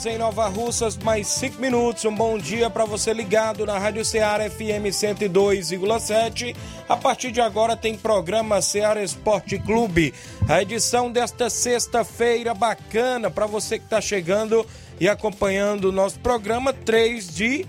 [0.00, 2.04] Horas em Nova Russas, mais 5 minutos.
[2.04, 6.56] Um bom dia para você ligado na Rádio Ceará FM 102,7.
[6.88, 10.14] A partir de agora tem programa Ceará Esporte Clube.
[10.48, 14.66] A edição desta sexta-feira bacana para você que está chegando
[14.98, 17.66] e acompanhando o nosso programa 3 de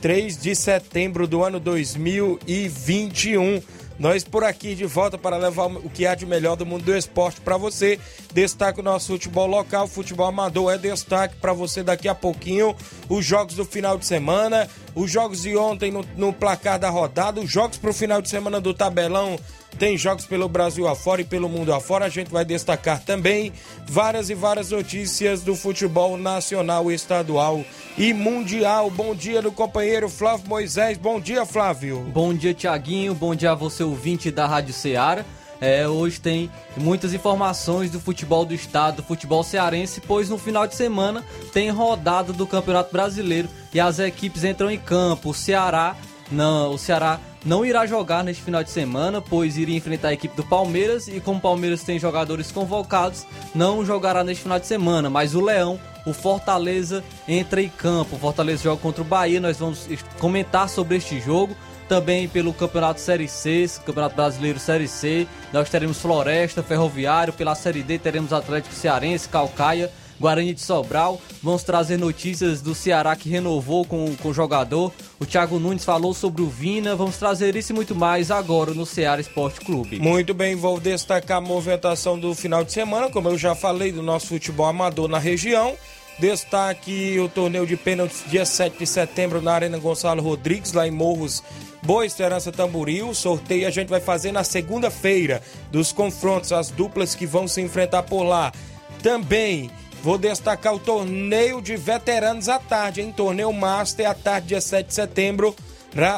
[0.00, 3.62] 3 de setembro do ano 2021.
[3.98, 6.96] Nós por aqui de volta para levar o que há de melhor do mundo do
[6.96, 7.98] esporte para você.
[8.32, 12.76] Destaque o nosso futebol local, futebol amador é destaque para você daqui a pouquinho.
[13.08, 17.40] Os jogos do final de semana, os jogos de ontem no, no placar da rodada,
[17.40, 19.38] os jogos para o final de semana do tabelão
[19.76, 22.04] tem jogos pelo Brasil afora e pelo mundo afora.
[22.04, 23.52] A gente vai destacar também
[23.86, 27.64] várias e várias notícias do futebol nacional, estadual
[27.96, 28.90] e mundial.
[28.90, 30.96] Bom dia do companheiro Flávio Moisés.
[30.98, 32.00] Bom dia, Flávio.
[32.12, 33.14] Bom dia, Tiaguinho.
[33.14, 35.24] Bom dia a você, ouvinte da Rádio Ceará.
[35.60, 40.66] É, hoje tem muitas informações do futebol do estado, do futebol cearense, pois no final
[40.66, 45.30] de semana tem rodada do Campeonato Brasileiro e as equipes entram em campo.
[45.30, 45.96] O Ceará,
[46.30, 50.36] não, o Ceará não irá jogar neste final de semana, pois iria enfrentar a equipe
[50.36, 55.08] do Palmeiras e como o Palmeiras tem jogadores convocados, não jogará neste final de semana,
[55.08, 58.16] mas o Leão, o Fortaleza entra em campo.
[58.16, 59.86] O Fortaleza joga contra o Bahia, nós vamos
[60.18, 61.56] comentar sobre este jogo.
[61.88, 67.82] Também pelo Campeonato Série C, Campeonato Brasileiro Série C, nós teremos Floresta, Ferroviário, pela Série
[67.82, 71.20] D teremos Atlético Cearense, Calcaia, Guarani de Sobral.
[71.42, 74.92] Vamos trazer notícias do Ceará que renovou com, com o jogador.
[75.20, 76.96] O Thiago Nunes falou sobre o Vina.
[76.96, 79.98] Vamos trazer isso e muito mais agora no Ceará Esporte Clube.
[79.98, 84.02] Muito bem, vou destacar a movimentação do final de semana, como eu já falei, do
[84.02, 85.74] nosso futebol amador na região.
[86.18, 90.90] Destaque o torneio de pênaltis dia 7 de setembro na Arena Gonçalo Rodrigues, lá em
[90.90, 91.44] Morros
[91.80, 93.14] Boa Esperança Tamboril.
[93.14, 95.40] Sorteio a gente vai fazer na segunda-feira
[95.70, 98.52] dos confrontos, as duplas que vão se enfrentar por lá.
[99.00, 99.70] Também
[100.02, 104.86] Vou destacar o torneio de veteranos à tarde, em torneio Master à tarde, dia 7
[104.86, 105.54] de setembro,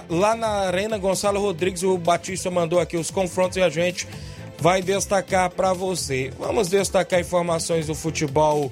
[0.09, 1.83] lá na Arena Gonçalo Rodrigues.
[1.83, 4.07] O Batista mandou aqui os confrontos e a gente
[4.59, 6.31] vai destacar para você.
[6.39, 8.71] Vamos destacar informações do futebol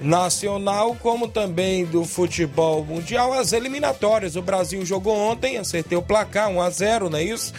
[0.00, 4.36] nacional, como também do futebol mundial, as eliminatórias.
[4.36, 7.52] O Brasil jogou ontem, acertei o placar 1 a 0, não é isso?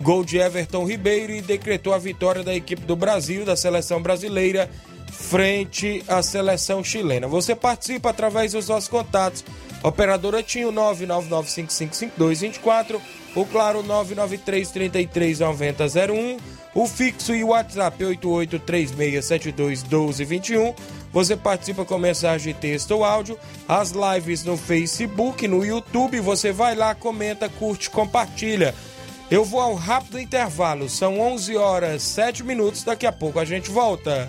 [0.00, 4.68] Gol de Everton Ribeiro e decretou a vitória da equipe do Brasil, da seleção brasileira
[5.12, 7.28] frente à seleção chilena.
[7.28, 9.44] Você participa através dos nossos contatos.
[9.82, 12.98] Operadora Tinho 999555224,
[13.34, 16.38] o Claro 993339001,
[16.74, 20.74] o fixo e o WhatsApp 8836721221.
[21.12, 26.74] Você participa com mensagem texto ou áudio, as lives no Facebook, no YouTube, você vai
[26.74, 28.74] lá, comenta, curte, compartilha.
[29.30, 33.70] Eu vou ao rápido intervalo, são 11 horas 7 minutos, daqui a pouco a gente
[33.70, 34.28] volta.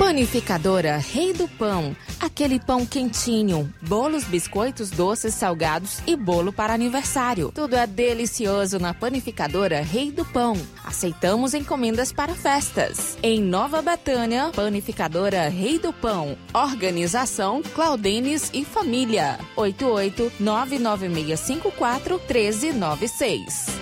[0.00, 1.94] Panificadora Rei do Pão.
[2.18, 7.52] Aquele pão quentinho, bolos, biscoitos, doces, salgados e bolo para aniversário.
[7.54, 10.56] Tudo é delicioso na Panificadora Rei do Pão.
[10.82, 13.18] Aceitamos encomendas para festas.
[13.22, 16.34] Em Nova Betânia, Panificadora Rei do Pão.
[16.54, 19.38] Organização Claudenes e Família.
[19.54, 23.80] 88 99654 1396.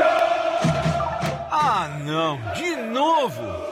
[0.00, 2.40] Ah, não!
[2.54, 3.71] De novo!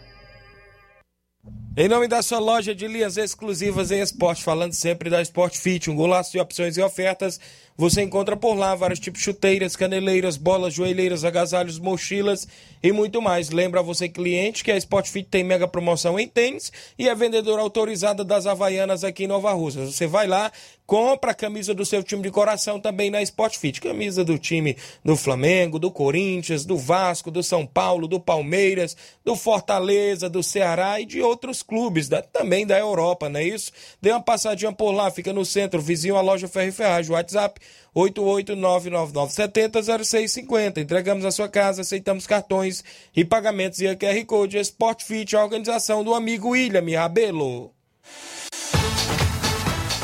[1.77, 5.89] Em nome da sua loja de linhas exclusivas em esporte, falando sempre da Sport Fit,
[5.89, 7.39] um golaço de opções e ofertas.
[7.77, 12.47] Você encontra por lá vários tipos de chuteiras, caneleiras, bolas, joelheiras, agasalhos, mochilas
[12.83, 13.49] e muito mais.
[13.49, 17.61] Lembra você, cliente, que a Sport Fit tem mega promoção em tênis e é vendedora
[17.61, 19.85] autorizada das Havaianas aqui em Nova Rússia.
[19.85, 20.51] Você vai lá,
[20.85, 23.79] compra a camisa do seu time de coração também na Sport Fit.
[23.79, 24.75] Camisa do time
[25.05, 30.99] do Flamengo, do Corinthians, do Vasco, do São Paulo, do Palmeiras, do Fortaleza, do Ceará
[30.99, 33.71] e de outros clubes, da, também da Europa, não é isso?
[34.01, 37.11] Dê uma passadinha por lá, fica no centro, vizinho à loja Ferro e Ferragem.
[37.11, 37.60] WhatsApp
[37.95, 40.77] 88999700650.
[40.77, 42.83] Entregamos a sua casa, aceitamos cartões
[43.15, 47.73] e pagamentos e a QR Code Sport Fit, a organização do amigo William Rabelo.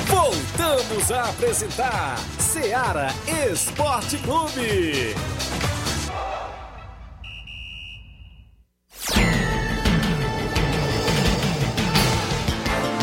[0.08, 3.10] Voltamos a apresentar Seara
[3.52, 5.14] Esporte Clube.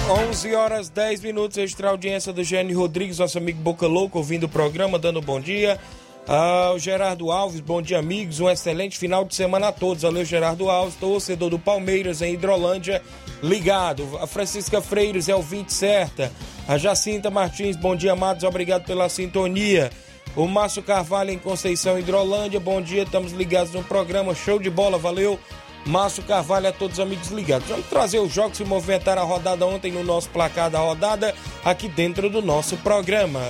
[0.09, 4.49] 11 horas 10 minutos, extra audiência do Gênio Rodrigues, nosso amigo Boca Louco, ouvindo o
[4.49, 5.81] programa, dando bom dia.
[6.29, 8.39] Ah, o Gerardo Alves, bom dia, amigos.
[8.39, 10.03] Um excelente final de semana a todos.
[10.03, 13.01] Valeu, Gerardo Alves, torcedor do Palmeiras em Hidrolândia,
[13.43, 14.19] ligado.
[14.21, 16.31] A Francisca Freires é o 20 certa.
[16.69, 18.45] A Jacinta Martins, bom dia, amados.
[18.45, 19.91] Obrigado pela sintonia.
[20.37, 23.05] O Márcio Carvalho em Conceição, Hidrolândia, bom dia.
[23.05, 24.35] Estamos ligados no programa.
[24.35, 25.41] Show de bola, valeu.
[25.87, 27.69] Márcio Carvalho a todos os amigos ligados.
[27.69, 31.35] Vamos trazer os jogos que movimentaram a rodada ontem no nosso placar da rodada,
[31.65, 33.41] aqui dentro do nosso programa.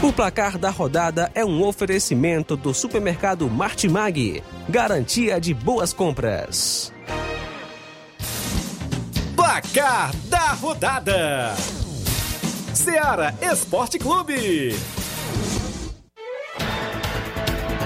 [0.00, 4.42] O placar da rodada é um oferecimento do supermercado Martimag.
[4.68, 6.92] Garantia de boas compras.
[9.34, 11.54] Placar da rodada:
[12.72, 14.76] Seara Esporte Clube.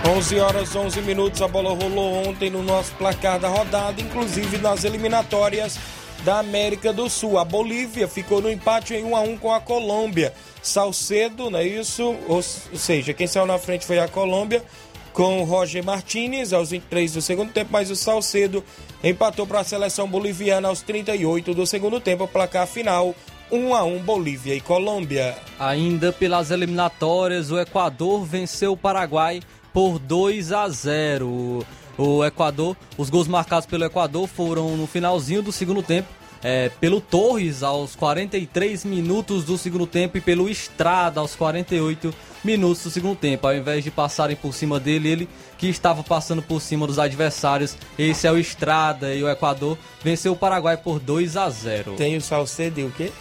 [0.05, 4.83] 11 horas 11 minutos, a bola rolou ontem no nosso placar da rodada, inclusive nas
[4.83, 5.79] eliminatórias
[6.25, 7.39] da América do Sul.
[7.39, 10.35] A Bolívia ficou no empate em 1 a 1 com a Colômbia.
[10.61, 12.17] Salcedo, não é isso?
[12.27, 14.65] Ou, seja, quem saiu na frente foi a Colômbia
[15.13, 18.65] com o Roger Martinez aos 23 do segundo tempo, mas o Salcedo
[19.05, 23.15] empatou para a seleção boliviana aos 38 do segundo tempo, placar final
[23.53, 25.37] 1 a 1 Bolívia e Colômbia.
[25.61, 29.41] Ainda pelas eliminatórias, o Equador venceu o Paraguai
[29.73, 31.65] por 2 a 0.
[31.99, 36.09] O Equador, os gols marcados pelo Equador foram no finalzinho do segundo tempo,
[36.43, 42.83] é, pelo Torres aos 43 minutos do segundo tempo e pelo Estrada aos 48 minutos
[42.85, 43.47] do segundo tempo.
[43.47, 45.29] Ao invés de passarem por cima dele, ele
[45.59, 47.77] que estava passando por cima dos adversários.
[47.99, 51.95] Esse é o Estrada e o Equador venceu o Paraguai por 2 a 0.
[51.95, 53.13] Tem o Salcedo e o quê?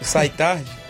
[0.00, 0.85] Sai tarde?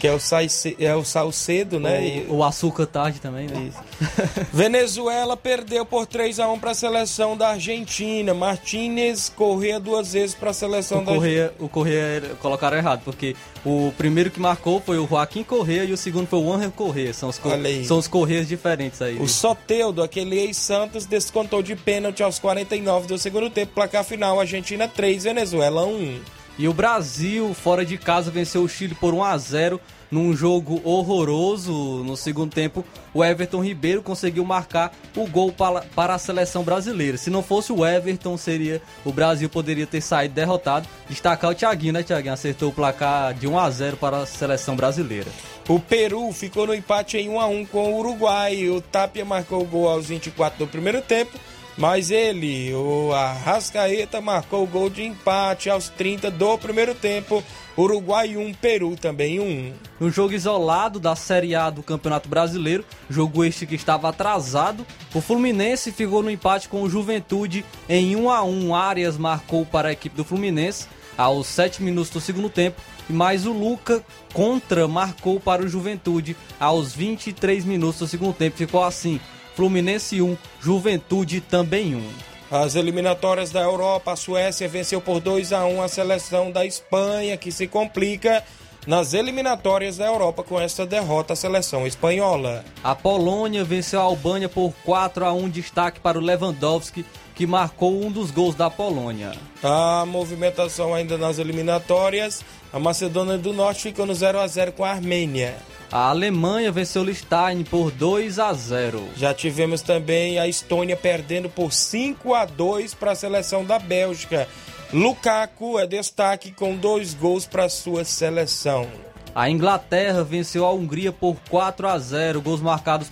[0.00, 0.48] Que é o, sai,
[0.78, 2.24] é o Salcedo, né?
[2.28, 3.70] O, o açúcar tarde também, né?
[4.52, 8.34] Venezuela perdeu por 3 a 1 para a seleção da Argentina.
[8.34, 13.34] Martinez corria duas vezes para a seleção o da Correia, O Correia colocaram errado, porque
[13.64, 17.12] o primeiro que marcou foi o Joaquim Correia e o segundo foi o Angel Correia.
[17.12, 17.40] São os,
[17.86, 19.18] são os Correias diferentes aí.
[19.18, 23.72] O Soteudo, aquele ex-Santos, descontou de pênalti aos 49 do segundo tempo.
[23.74, 26.35] Placar final: Argentina 3, Venezuela 1.
[26.58, 30.80] E o Brasil, fora de casa, venceu o Chile por 1 a 0 num jogo
[30.84, 32.02] horroroso.
[32.02, 32.82] No segundo tempo,
[33.12, 37.18] o Everton Ribeiro conseguiu marcar o gol para, a seleção brasileira.
[37.18, 40.88] Se não fosse o Everton, seria o Brasil poderia ter saído derrotado.
[41.10, 42.32] Destacar o Thiaguinho, né, Thiaguinho?
[42.32, 45.30] Acertou o placar de 1 a 0 para a seleção brasileira.
[45.68, 48.68] O Peru ficou no empate em 1 a 1 com o Uruguai.
[48.70, 51.38] O Tapia marcou o gol aos 24 do primeiro tempo.
[51.76, 57.44] Mas ele, o Arrascaeta, marcou o gol de empate aos 30 do primeiro tempo.
[57.76, 59.72] Uruguai 1, Peru também 1.
[60.00, 65.20] No jogo isolado da Série A do Campeonato Brasileiro, jogo este que estava atrasado, o
[65.20, 68.74] Fluminense ficou no empate com o Juventude em 1 a 1.
[68.74, 73.52] Arias marcou para a equipe do Fluminense aos 7 minutos do segundo tempo, mas o
[73.52, 74.02] Luca
[74.32, 78.56] contra marcou para o Juventude aos 23 minutos do segundo tempo.
[78.56, 79.20] Ficou assim:
[79.56, 82.02] Fluminense 1, Juventude também 1.
[82.50, 87.38] As eliminatórias da Europa, a Suécia venceu por 2 a 1 a seleção da Espanha,
[87.38, 88.44] que se complica
[88.86, 92.64] nas eliminatórias da Europa com esta derrota à seleção espanhola.
[92.84, 98.02] A Polônia venceu a Albânia por 4 a 1, destaque para o Lewandowski, que marcou
[98.02, 99.32] um dos gols da Polônia.
[99.62, 104.84] A movimentação ainda nas eliminatórias, a Macedônia do Norte ficou no 0 a 0 com
[104.84, 105.54] a Armênia.
[105.92, 109.02] A Alemanha venceu o Liechtenstein por 2 a 0.
[109.16, 114.48] Já tivemos também a Estônia perdendo por 5 a 2 para a seleção da Bélgica.
[114.92, 118.88] Lukaku é destaque com dois gols para sua seleção.
[119.34, 123.08] A Inglaterra venceu a Hungria por 4 a 0, gols marcados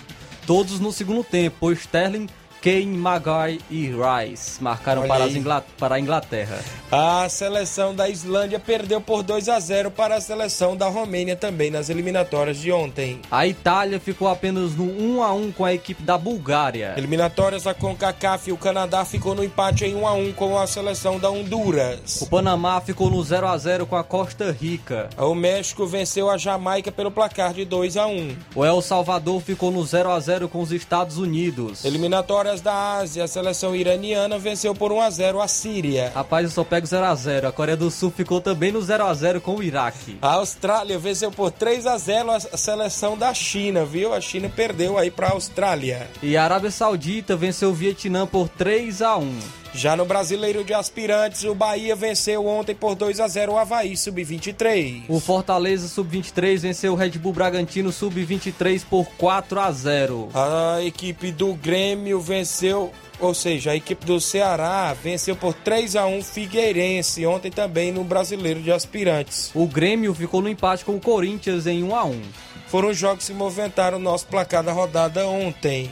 [0.46, 2.26] todos no segundo tempo, por Sterling
[2.64, 5.50] Kane, Maguire e Rice marcaram para, Ingl...
[5.78, 6.58] para, a Inglaterra.
[6.90, 11.70] A seleção da Islândia perdeu por 2 a 0 para a seleção da Romênia também
[11.70, 13.20] nas eliminatórias de ontem.
[13.30, 16.94] A Itália ficou apenas no 1 a 1 com a equipe da Bulgária.
[16.96, 21.18] Eliminatórias da CONCACAF, o Canadá ficou no empate em 1 a 1 com a seleção
[21.18, 22.22] da Honduras.
[22.22, 25.10] O Panamá ficou no 0 a 0 com a Costa Rica.
[25.18, 28.36] O México venceu a Jamaica pelo placar de 2 a 1.
[28.54, 31.84] O El Salvador ficou no 0 a 0 com os Estados Unidos.
[31.84, 36.12] Eliminatórias da Ásia, a seleção iraniana venceu por 1 a 0 a Síria.
[36.14, 37.48] Rapaz, eu só pego 0 a 0.
[37.48, 40.18] A Coreia do Sul ficou também no 0 a 0 com o Iraque.
[40.20, 44.12] A Austrália venceu por 3 a 0 a seleção da China, viu?
[44.12, 46.08] A China perdeu aí para a Austrália.
[46.22, 49.63] E a Arábia Saudita venceu o Vietnã por 3 a 1.
[49.74, 53.96] Já no Brasileiro de Aspirantes, o Bahia venceu ontem por 2 a 0 o Havaí
[53.96, 55.02] Sub-23.
[55.08, 60.28] O Fortaleza Sub-23 venceu o Red Bull Bragantino Sub-23 por 4 a 0.
[60.32, 66.06] A equipe do Grêmio venceu ou seja, a equipe do Ceará venceu por 3 a
[66.06, 69.50] 1 Figueirense ontem também no Brasileiro de Aspirantes.
[69.54, 72.22] O Grêmio ficou no empate com o Corinthians em 1 a 1.
[72.68, 75.90] Foram os jogos que se movimentaram no nosso placar da rodada ontem.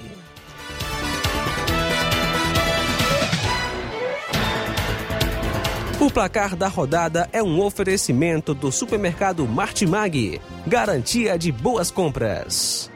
[6.02, 12.90] O placar da rodada é um oferecimento do supermercado Martimag, garantia de boas compras.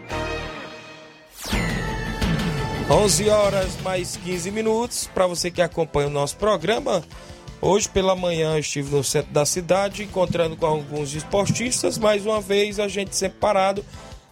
[2.91, 5.09] 11 horas mais 15 minutos.
[5.15, 7.05] Para você que acompanha o nosso programa,
[7.61, 11.99] hoje pela manhã estive no centro da cidade encontrando com alguns esportistas.
[11.99, 13.85] Mais uma vez, a gente separado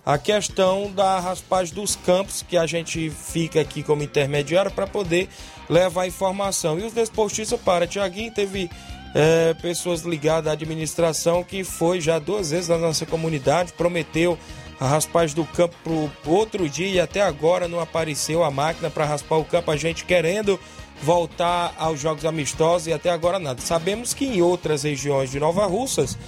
[0.05, 5.29] a questão da raspagem dos campos, que a gente fica aqui como intermediário para poder
[5.69, 6.79] levar informação.
[6.79, 7.87] E os desportistas para.
[7.87, 8.71] Tiaguinho teve
[9.15, 14.39] é, pessoas ligadas à administração que foi já duas vezes na nossa comunidade, prometeu
[14.81, 19.05] a raspagem do campo pro outro dia e até agora não apareceu a máquina para
[19.05, 19.71] raspar o campo.
[19.71, 20.59] A gente querendo
[21.03, 23.61] voltar aos jogos amistosos e até agora nada.
[23.61, 26.19] Sabemos que em outras regiões de Nova Russas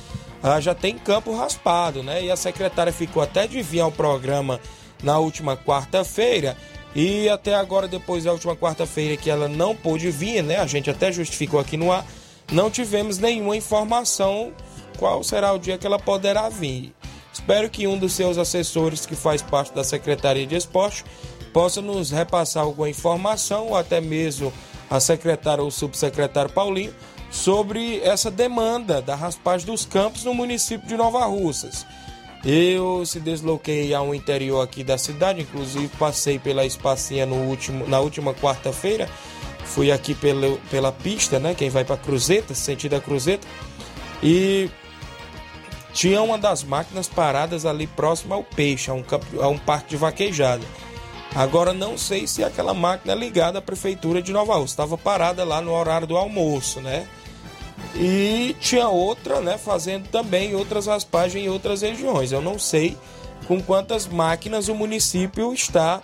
[0.43, 2.23] ah, já tem campo raspado, né?
[2.23, 4.61] E a secretária ficou até de vir ao programa
[5.03, 6.57] na última quarta-feira
[6.99, 10.57] e até agora, depois da última quarta-feira que ela não pôde vir, né?
[10.57, 12.07] A gente até justificou aqui no ar,
[12.51, 14.51] não tivemos nenhuma informação
[14.97, 16.95] qual será o dia que ela poderá vir.
[17.31, 21.05] Espero que um dos seus assessores, que faz parte da Secretaria de Esporte,
[21.53, 24.51] possa nos repassar alguma informação, ou até mesmo
[24.89, 26.95] a secretária ou subsecretário Paulinho,
[27.31, 31.85] sobre essa demanda da raspagem dos campos no município de Nova Russas.
[32.49, 37.99] Eu se desloquei ao interior aqui da cidade, inclusive passei pela espacinha no último, na
[37.99, 39.09] última quarta-feira.
[39.65, 41.57] Fui aqui pelo, pela pista, né?
[41.57, 43.45] Quem vai para Cruzeta, sentido Cruzeta.
[44.23, 44.71] E
[45.93, 49.05] tinha uma das máquinas paradas ali próximo ao peixe, a um,
[49.41, 50.65] a um parque de vaquejada.
[51.35, 54.75] Agora não sei se aquela máquina é ligada à prefeitura de Nova Rússia.
[54.75, 57.09] Estava parada lá no horário do almoço, né?
[57.99, 62.31] E tinha outra, né, fazendo também outras raspagens em outras regiões.
[62.31, 62.97] Eu não sei
[63.47, 66.03] com quantas máquinas o município está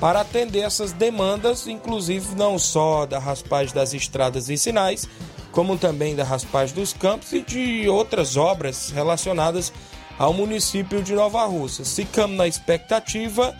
[0.00, 5.08] para atender essas demandas, inclusive não só da raspagem das estradas e sinais,
[5.52, 9.72] como também da raspagem dos campos e de outras obras relacionadas
[10.18, 11.84] ao município de Nova Rússia.
[11.84, 13.54] Ficamos na expectativa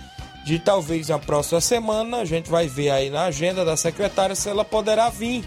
[0.45, 4.49] de talvez na próxima semana, a gente vai ver aí na agenda da secretária se
[4.49, 5.45] ela poderá vir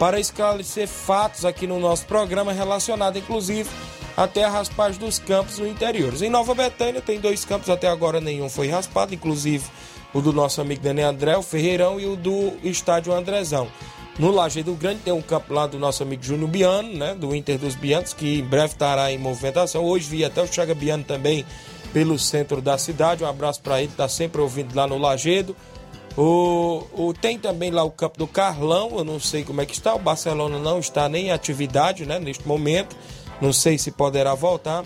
[0.00, 3.68] para esclarecer fatos aqui no nosso programa relacionado, inclusive,
[4.16, 6.14] até a raspagem dos campos no interior.
[6.22, 9.66] Em Nova Betânia tem dois campos, até agora nenhum foi raspado, inclusive
[10.14, 13.68] o do nosso amigo Daniel André, o Ferreirão, e o do estádio Andrezão.
[14.18, 17.58] No Lajeado Grande tem um campo lá do nosso amigo Júnior Biano, né, do Inter
[17.58, 19.84] dos Bianos, que em breve estará em movimentação.
[19.84, 21.44] Hoje vi até o Chaga Biano também
[21.92, 23.22] pelo centro da cidade.
[23.22, 25.54] Um abraço para ele, está sempre ouvindo lá no Lajeado.
[26.16, 29.72] O, o, tem também lá o campo do Carlão, eu não sei como é que
[29.72, 29.94] está.
[29.94, 32.96] O Barcelona não está nem em atividade né, neste momento.
[33.40, 34.84] Não sei se poderá voltar.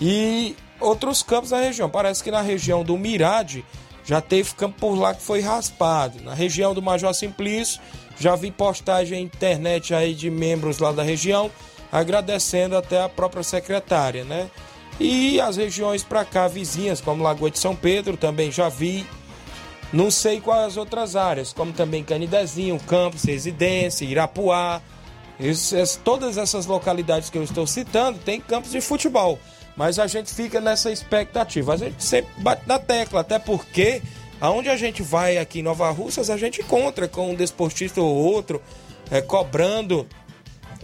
[0.00, 1.88] E outros campos da região.
[1.88, 3.64] Parece que na região do Mirade
[4.04, 6.22] já teve campo por lá que foi raspado.
[6.22, 7.80] Na região do Major Simplício,
[8.18, 11.50] já vi postagem na internet aí de membros lá da região,
[11.90, 14.50] agradecendo até a própria secretária, né?
[15.00, 19.04] E as regiões para cá vizinhas, como Lagoa de São Pedro, também já vi
[19.94, 24.82] não sei quais outras áreas, como também Canidezinho, Campos, Residência, Irapuá.
[26.02, 29.38] Todas essas localidades que eu estou citando tem campos de futebol.
[29.76, 31.74] Mas a gente fica nessa expectativa.
[31.74, 34.02] A gente sempre bate na tecla, até porque
[34.40, 38.16] aonde a gente vai aqui em Nova Russas, a gente encontra com um desportista ou
[38.16, 38.60] outro
[39.12, 40.08] é, cobrando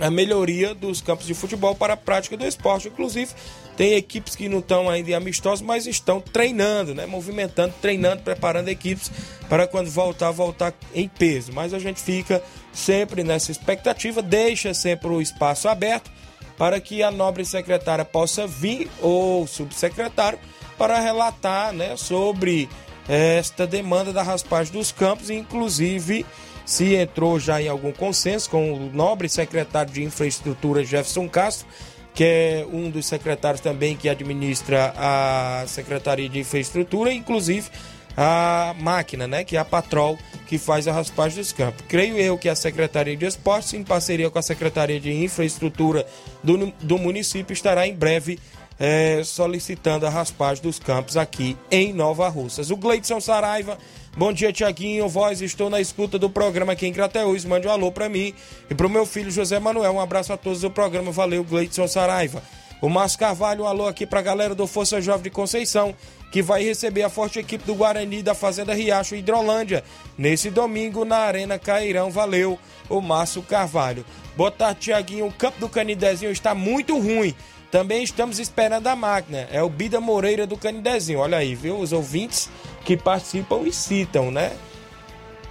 [0.00, 2.88] a melhoria dos campos de futebol para a prática do esporte.
[2.88, 3.32] Inclusive,
[3.76, 7.06] tem equipes que não estão ainda amistosos, mas estão treinando, né?
[7.06, 9.10] Movimentando, treinando, preparando equipes
[9.48, 11.52] para quando voltar, voltar em peso.
[11.52, 12.42] Mas a gente fica
[12.72, 16.10] sempre nessa expectativa, deixa sempre o espaço aberto
[16.56, 20.38] para que a nobre secretária possa vir, ou subsecretário,
[20.76, 22.68] para relatar né, sobre
[23.08, 26.26] esta demanda da raspagem dos campos, inclusive
[26.70, 31.66] se entrou já em algum consenso com o nobre secretário de Infraestrutura Jefferson Castro,
[32.14, 37.68] que é um dos secretários também que administra a Secretaria de Infraestrutura, inclusive
[38.16, 41.84] a máquina, né, que é a Patrol, que faz a raspagem dos campos.
[41.88, 46.06] Creio eu que a Secretaria de Esportes, em parceria com a Secretaria de Infraestrutura
[46.40, 48.38] do, do município, estará em breve
[48.80, 52.70] é, solicitando a raspagem dos campos aqui em Nova Russas.
[52.70, 53.78] O Gleidson Saraiva
[54.16, 55.08] Bom dia, Tiaguinho.
[55.08, 57.44] Voz, estou na escuta do programa aqui em Crateús.
[57.44, 58.34] Mande um alô para mim
[58.68, 59.92] e para o meu filho José Manuel.
[59.92, 61.12] Um abraço a todos do programa.
[61.12, 62.42] Valeu, Gleidson Saraiva.
[62.82, 65.94] O Márcio Carvalho, um alô aqui para a galera do Força Jovem de Conceição,
[66.32, 69.84] que vai receber a forte equipe do Guarani da Fazenda Riacho Hidrolândia
[70.18, 72.10] nesse domingo na Arena Cairão.
[72.10, 72.58] Valeu,
[72.88, 74.04] o Márcio Carvalho.
[74.36, 75.26] Boa tarde, Tiaguinho.
[75.26, 77.34] O campo do Canidezinho está muito ruim.
[77.70, 79.48] Também estamos esperando a máquina.
[79.52, 81.20] É o Bida Moreira do Canidezinho.
[81.20, 81.78] Olha aí, viu?
[81.78, 82.50] Os ouvintes
[82.84, 84.52] que participam e citam, né?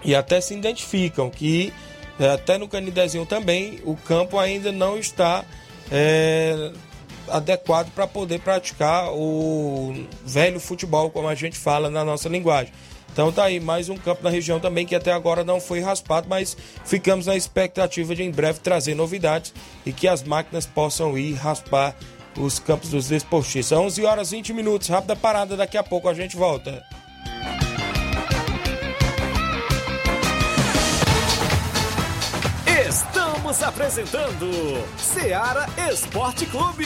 [0.04, 1.74] E até se identificam que
[2.20, 5.46] é, até no Canidezinho também o campo ainda não está
[5.90, 6.72] é,
[7.30, 12.74] adequado para poder praticar o velho futebol, como a gente fala na nossa linguagem.
[13.20, 16.30] Então tá aí mais um campo na região também que até agora não foi raspado,
[16.30, 19.54] mas ficamos na expectativa de em breve trazer novidades
[19.86, 21.94] e que as máquinas possam ir raspar
[22.38, 23.78] os campos dos desportistas.
[23.78, 26.82] 11 horas 20 minutos, rápida parada, daqui a pouco a gente volta.
[32.88, 34.50] Estamos apresentando
[34.98, 36.86] Seara Esporte Clube.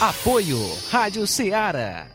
[0.00, 0.60] Apoio
[0.92, 2.06] Rádio Ceará.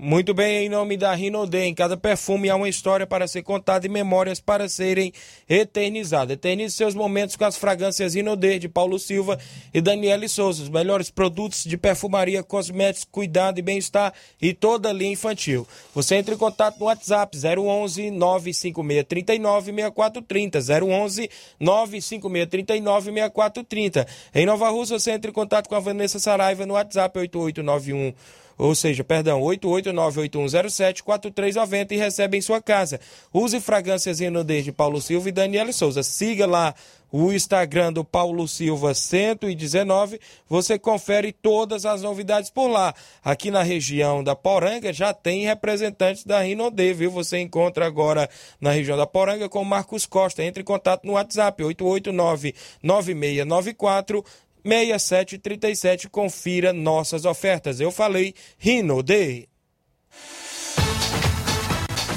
[0.00, 3.84] Muito bem, em nome da Rinodê, em cada perfume há uma história para ser contada
[3.84, 5.12] e memórias para serem
[5.48, 6.34] eternizadas.
[6.34, 9.36] Eternize seus momentos com as fragrâncias Rinodê de Paulo Silva
[9.74, 14.92] e Daniele Souza, os melhores produtos de perfumaria, cosméticos, cuidado e bem-estar e toda a
[14.92, 15.66] linha infantil.
[15.92, 24.06] Você entra em contato no WhatsApp 011 956 39 6430, 011 956 39 6430.
[24.32, 28.14] Em Nova Rússia, você entra em contato com a Vanessa Saraiva no WhatsApp 8891
[28.58, 32.98] ou seja, perdão, 889-8107-4390 e recebe em sua casa.
[33.32, 36.02] Use fragrâncias Renaudet de Paulo Silva e Daniela Souza.
[36.02, 36.74] Siga lá
[37.10, 42.94] o Instagram do Paulo Silva 119, você confere todas as novidades por lá.
[43.24, 47.10] Aqui na região da Poranga já tem representantes da Rinode, viu?
[47.10, 48.28] Você encontra agora
[48.60, 50.42] na região da Poranga com Marcos Costa.
[50.42, 54.24] Entre em contato no WhatsApp 889 9694
[54.68, 56.08] 6737.
[56.08, 57.80] Confira nossas ofertas.
[57.80, 59.48] Eu falei Rinode.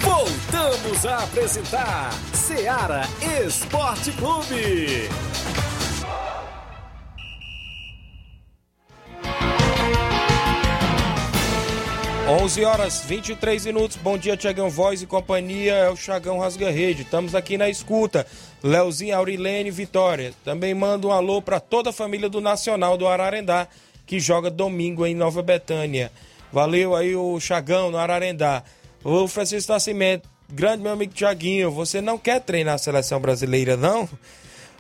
[0.02, 3.04] Voltamos a apresentar Seara
[3.46, 5.10] Esporte Clube.
[12.32, 13.98] 11 horas 23 minutos.
[13.98, 15.74] Bom dia, Tiagão Voz e companhia.
[15.74, 17.02] É o Chagão Rasga Rede.
[17.02, 18.26] Estamos aqui na escuta.
[18.63, 20.34] Leozinho, Aurilene Vitória.
[20.43, 23.67] Também mando um alô para toda a família do Nacional do Ararendá,
[24.06, 26.12] que joga domingo em Nova Betânia.
[26.52, 28.63] Valeu aí o Chagão no Ararendá.
[29.04, 34.08] O Francisco Nascimento grande meu amigo Tiaguinho, você não quer treinar a seleção brasileira, não?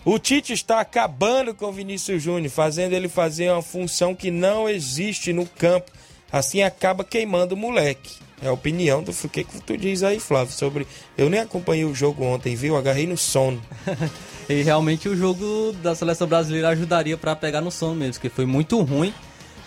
[0.03, 4.67] O Tite está acabando com o Vinícius Júnior, fazendo ele fazer uma função que não
[4.67, 5.91] existe no campo.
[6.31, 8.17] Assim acaba queimando o moleque.
[8.41, 9.13] É a opinião do.
[9.29, 10.53] Que, que tu diz aí, Flávio?
[10.53, 10.87] Sobre.
[11.17, 12.75] Eu nem acompanhei o jogo ontem, viu?
[12.75, 13.61] Agarrei no sono.
[14.49, 18.45] e realmente o jogo da seleção brasileira ajudaria para pegar no sono mesmo, que foi
[18.45, 19.13] muito ruim.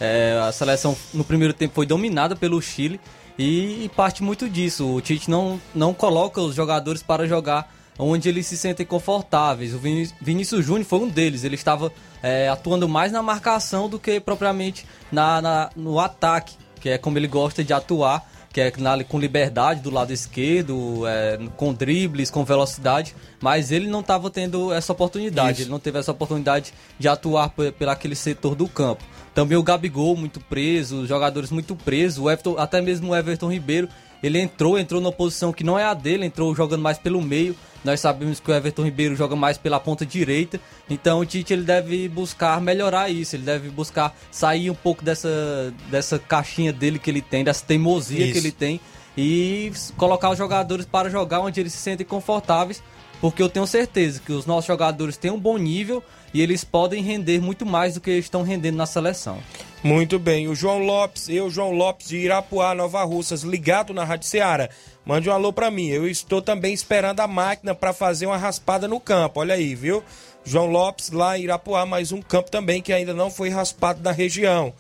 [0.01, 3.01] É, a seleção no primeiro tempo foi dominada pelo Chile
[3.39, 4.87] e, e parte muito disso.
[4.93, 9.73] O Tite não, não coloca os jogadores para jogar onde eles se sentem confortáveis.
[9.75, 9.79] O
[10.21, 11.45] Vinícius Júnior foi um deles.
[11.45, 16.89] Ele estava é, atuando mais na marcação do que propriamente na, na, no ataque, que
[16.89, 18.71] é como ele gosta de atuar, que é
[19.09, 23.13] com liberdade do lado esquerdo, é, com dribles, com velocidade.
[23.41, 25.55] Mas ele não estava tendo essa oportunidade.
[25.55, 25.63] Isso.
[25.63, 29.03] Ele não teve essa oportunidade de atuar pelo aquele setor do campo.
[29.35, 33.51] Também o Gabigol muito preso, os jogadores muito presos, o Everton, até mesmo o Everton
[33.51, 33.89] Ribeiro,
[34.25, 37.55] ele entrou, entrou numa posição que não é a dele, entrou jogando mais pelo meio.
[37.85, 40.59] Nós sabemos que o Everton Ribeiro joga mais pela ponta direita,
[40.89, 45.75] então o Tite ele deve buscar melhorar isso, ele deve buscar sair um pouco dessa,
[45.91, 48.33] dessa caixinha dele que ele tem, dessa teimosia isso.
[48.33, 48.81] que ele tem
[49.15, 52.83] e colocar os jogadores para jogar onde eles se sentem confortáveis,
[53.21, 56.03] porque eu tenho certeza que os nossos jogadores têm um bom nível
[56.35, 59.39] e eles podem render muito mais do que estão rendendo na seleção.
[59.85, 64.29] Muito bem, o João Lopes, eu, João Lopes de Irapuá, Nova Russas, ligado na Rádio
[64.29, 64.69] Ceará.
[65.07, 65.89] Mande um alô para mim.
[65.89, 69.41] Eu estou também esperando a máquina para fazer uma raspada no campo.
[69.41, 70.03] Olha aí, viu?
[70.45, 74.11] João Lopes lá em Irapuá, mais um campo também que ainda não foi raspado na
[74.11, 74.73] região.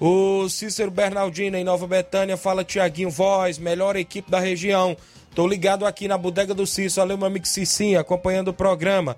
[0.00, 4.96] O Cícero Bernardino em Nova Betânia fala Tiaguinho Voz, melhor equipe da região.
[5.34, 7.02] Tô ligado aqui na bodega do Cícero.
[7.02, 9.16] Valeu, meu amigo Cicinho, acompanhando o programa.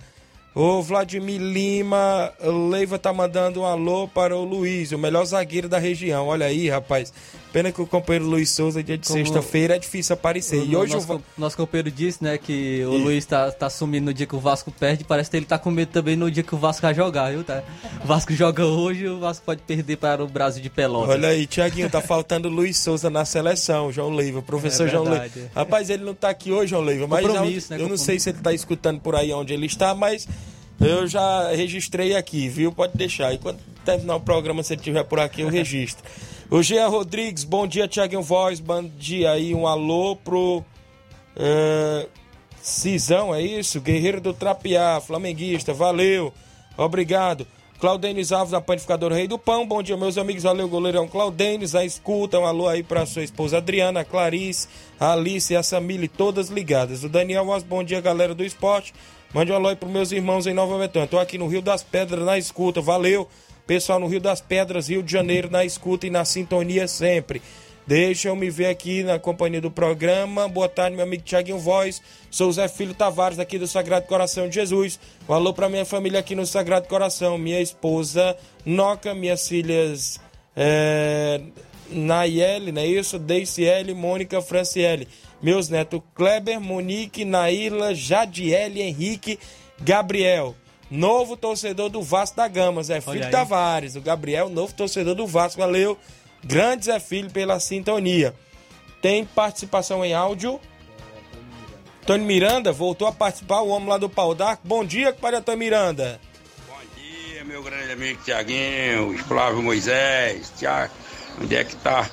[0.54, 5.78] O Vladimir Lima Leiva tá mandando um alô para o Luiz, o melhor zagueiro da
[5.78, 6.26] região.
[6.26, 7.12] Olha aí, rapaz.
[7.52, 10.60] Pena que o companheiro Luiz Souza, dia de sexta-feira, é difícil aparecer.
[10.60, 12.98] O, e hoje nosso, o nosso companheiro disse, né, que o e...
[12.98, 15.04] Luiz tá, tá sumindo no dia que o Vasco perde.
[15.04, 17.42] Parece que ele tá com medo também no dia que o Vasco vai jogar, viu?
[17.42, 17.62] Tá?
[18.04, 21.10] O Vasco joga hoje o Vasco pode perder para o Brasil de Pelotas.
[21.10, 25.04] Olha aí, Tiaguinho, tá faltando o Luiz Souza na seleção, João Leiva, professor é João
[25.04, 25.50] Leiva.
[25.54, 28.30] Rapaz, ele não tá aqui hoje, João Leiva, mas eu, né, eu não sei se
[28.30, 30.28] ele tá escutando por aí onde ele está, mas
[30.80, 32.70] eu já registrei aqui, viu?
[32.70, 33.32] Pode deixar.
[33.32, 36.04] E quando terminar o programa, se ele estiver por aqui, eu registro.
[36.50, 38.58] O Jean Rodrigues, bom dia, Tiaguinho Voz.
[38.58, 40.64] Bom dia aí, um alô pro.
[41.36, 42.08] Uh,
[42.62, 43.82] Cisão, é isso?
[43.82, 46.32] Guerreiro do Trapiá, flamenguista, valeu,
[46.76, 47.46] obrigado.
[47.78, 51.84] Claudênis Alves, da Panificadora Rei do Pão, bom dia, meus amigos, valeu, goleirão Claudênis, a
[51.84, 56.08] escuta, um alô aí pra sua esposa Adriana, a Clarice, a Alice e a Samile,
[56.08, 57.04] todas ligadas.
[57.04, 58.92] O Daniel Voz, bom dia, galera do esporte.
[59.32, 61.06] Mande um alô aí pros meus irmãos em Nova Betânia.
[61.06, 62.80] Tô aqui no Rio das Pedras na escuta.
[62.80, 63.28] Valeu,
[63.68, 67.42] pessoal no Rio das Pedras, Rio de Janeiro, na escuta e na sintonia sempre.
[67.86, 70.48] Deixa eu me ver aqui na companhia do programa.
[70.48, 72.02] Boa tarde, meu amigo Tiaguinho Voz.
[72.30, 74.98] Sou Zé Filho Tavares, aqui do Sagrado Coração de Jesus.
[75.28, 77.36] Um alô pra minha família aqui no Sagrado Coração.
[77.38, 80.18] Minha esposa Noca, minhas filhas
[80.56, 81.40] é,
[81.90, 83.18] Nayeli, não é isso?
[83.18, 85.06] Deiciele, Mônica, Franciele
[85.40, 89.38] meus netos Kleber, Monique, Naila, Jadiele, Henrique,
[89.80, 90.56] Gabriel.
[90.90, 93.94] Novo torcedor do Vasco da Gama, Zé Filho Tavares.
[93.94, 95.60] O Gabriel, novo torcedor do Vasco.
[95.60, 95.98] Valeu.
[96.42, 98.34] Grande Zé Filho pela sintonia.
[99.02, 100.58] Tem participação em áudio.
[102.06, 104.62] Tony Miranda voltou a participar, o homem lá do Pau d'Arco.
[104.66, 106.18] Bom dia, compadre Antônio Miranda.
[106.66, 110.50] Bom dia, meu grande amigo Tiaguinho, Flávio Moisés.
[110.56, 110.94] Tiago,
[111.38, 112.10] onde é que tá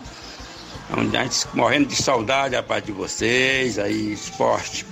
[0.92, 4.86] a gente morrendo de saudade, rapaz, de vocês, aí esporte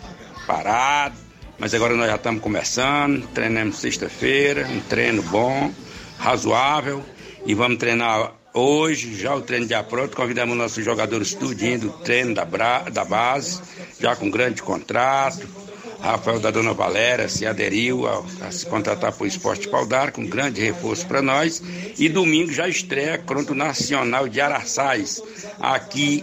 [0.47, 1.22] parado.
[1.63, 5.71] Mas agora nós já estamos começando, treinamos sexta-feira, um treino bom,
[6.17, 7.01] razoável.
[7.45, 10.13] E vamos treinar hoje, já o treino de pronto.
[10.13, 13.61] Convidamos nossos jogadores tudinho do treino da, da base,
[13.97, 15.47] já com grande contrato
[16.03, 20.27] Rafael da Dona Valéria se aderiu a, a se contratar para o Esporte Paudar, com
[20.27, 21.63] grande reforço para nós.
[21.97, 25.23] E domingo já estreia Cronto Nacional de Araçais,
[25.61, 26.21] aqui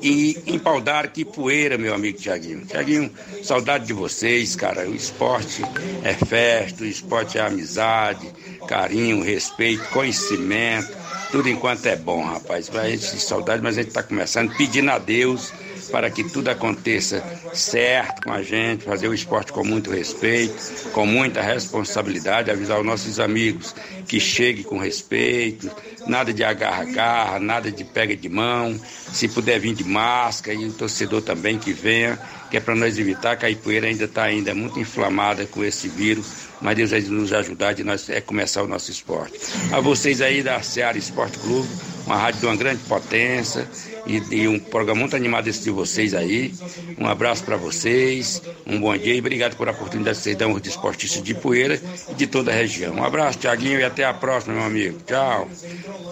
[0.00, 2.64] e em Paudar, que poeira, meu amigo Tiaguinho.
[2.64, 3.10] Tiaguinho,
[3.42, 4.88] saudade de vocês, cara.
[4.88, 5.62] O esporte
[6.02, 8.26] é festa, o esporte é amizade,
[8.68, 10.96] carinho, respeito, conhecimento,
[11.30, 12.70] tudo enquanto é bom, rapaz.
[12.74, 15.52] A gente saudade, mas a gente está começando pedindo a Deus
[15.86, 17.22] para que tudo aconteça
[17.52, 22.86] certo com a gente, fazer o esporte com muito respeito, com muita responsabilidade, avisar os
[22.86, 23.74] nossos amigos
[24.06, 25.70] que chegue com respeito,
[26.06, 28.78] nada de agarra-agarra, nada de pega de mão,
[29.12, 32.18] se puder vir de máscara e o torcedor também que venha,
[32.50, 35.88] que é para nós evitar que a Ipueira ainda está ainda muito inflamada com esse
[35.88, 39.38] vírus, mas Deus vai nos ajudar de nós é começar o nosso esporte.
[39.72, 41.68] A vocês aí da Seara Esporte Clube,
[42.06, 43.68] uma rádio de uma grande potência
[44.06, 46.54] e, um programa muito animado esse de vocês aí.
[46.98, 50.58] Um abraço para vocês, um bom dia e obrigado por a oportunidade que vocês dão
[50.58, 52.94] de esportistas de Poeira e de toda a região.
[52.94, 54.98] Um abraço, Tiaguinho, e até a próxima, meu amigo.
[55.04, 55.48] Tchau.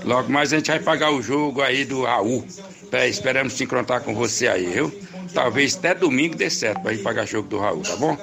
[0.05, 2.45] Logo mais a gente vai pagar o jogo aí do Raul.
[3.09, 4.93] Esperamos se encontrar com você aí, viu?
[5.33, 8.17] Talvez até domingo dê certo pra gente pagar jogo do Raul, tá bom?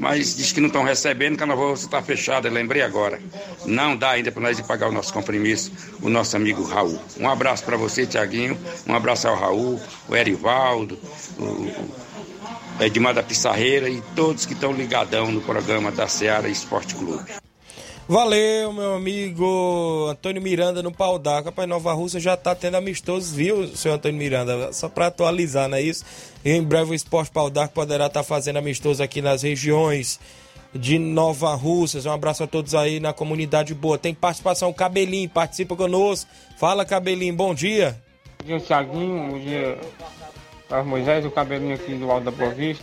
[0.00, 3.20] Mas diz que não estão recebendo, que a Nova Rússia está fechada, lembrei agora.
[3.66, 6.98] Não dá ainda para nós ir pagar o nosso compromisso, o nosso amigo Raul.
[7.18, 8.58] Um abraço para você, Tiaguinho.
[8.86, 10.98] Um abraço ao Raul, o Erivaldo,
[11.38, 11.70] o
[12.82, 17.30] Edmar da Pissarreira e todos que estão ligadão no programa da Seara Esporte Clube.
[18.10, 21.50] Valeu, meu amigo Antônio Miranda no pau d'água.
[21.50, 24.72] Rapaz, Nova Rússia já tá tendo amistosos, viu, senhor Antônio Miranda?
[24.72, 26.04] Só para atualizar, não é isso?
[26.44, 30.18] E em breve o Esporte Pau d'Arco poderá estar tá fazendo amistoso aqui nas regiões
[30.74, 32.02] de Nova Rússia.
[32.04, 33.96] Um abraço a todos aí na comunidade boa.
[33.96, 36.28] Tem participação, Cabelinho, participa conosco.
[36.58, 37.96] Fala, Cabelinho, bom dia.
[38.40, 39.30] Bom dia, Thiaguinho.
[39.30, 39.78] Bom dia,
[40.84, 42.82] Moisés, o Cabelinho aqui do Alto da Boa Vista.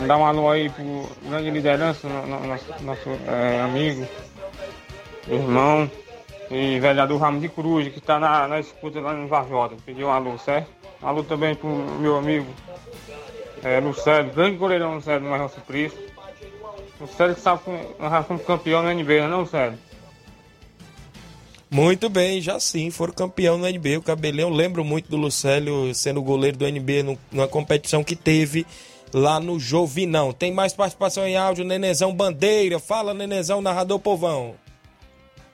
[0.00, 4.06] Dar um alô aí pro grande liderança, no, no, nosso, nosso é, amigo,
[5.28, 5.90] irmão
[6.50, 9.76] e vereador Ramos de Cruz, que está na, na escuta lá no Varjota.
[9.86, 10.68] Pediu um alô, certo?
[11.02, 12.46] Um alô também pro meu amigo
[13.62, 15.98] é, Lucélio, grande goleirão Lucélio do Marrom Suplício.
[17.00, 19.78] Lucélio que sabe que nós fomos campeão no NB, não é não, Lucélio?
[21.70, 23.96] Muito bem, já sim, foram campeão no NB.
[23.96, 28.64] O Cabelão, lembro muito do Lucélio sendo goleiro do NB numa competição que teve
[29.14, 30.32] lá no Jovinão.
[30.32, 32.80] Tem mais participação em áudio, Nenezão Bandeira.
[32.80, 34.56] Fala, Nenezão, narrador povão.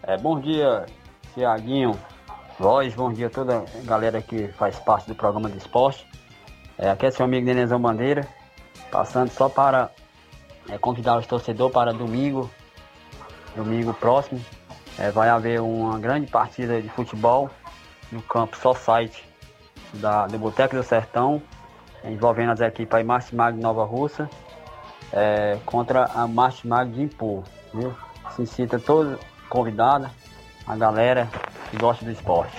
[0.02, 0.86] É, bom dia,
[1.34, 1.96] Tiaguinho,
[2.58, 6.06] Voz, bom dia a toda a galera que faz parte do programa de esporte.
[6.76, 8.26] É, aqui é seu amigo Nenezão Bandeira,
[8.90, 9.90] passando só para
[10.68, 12.50] é, convidar os torcedores para domingo,
[13.54, 14.40] domingo próximo.
[14.98, 17.50] É, vai haver uma grande partida de futebol
[18.10, 19.24] no campo Society
[19.94, 21.42] da, do Boteco do Sertão,
[22.04, 24.28] envolvendo as equipes aí Martimag de Nova Russa
[25.12, 27.94] é, contra a Martimag de Impor, viu?
[28.36, 30.08] Se cita todo convidado,
[30.66, 31.28] a galera
[31.70, 32.56] que gosta do esporte.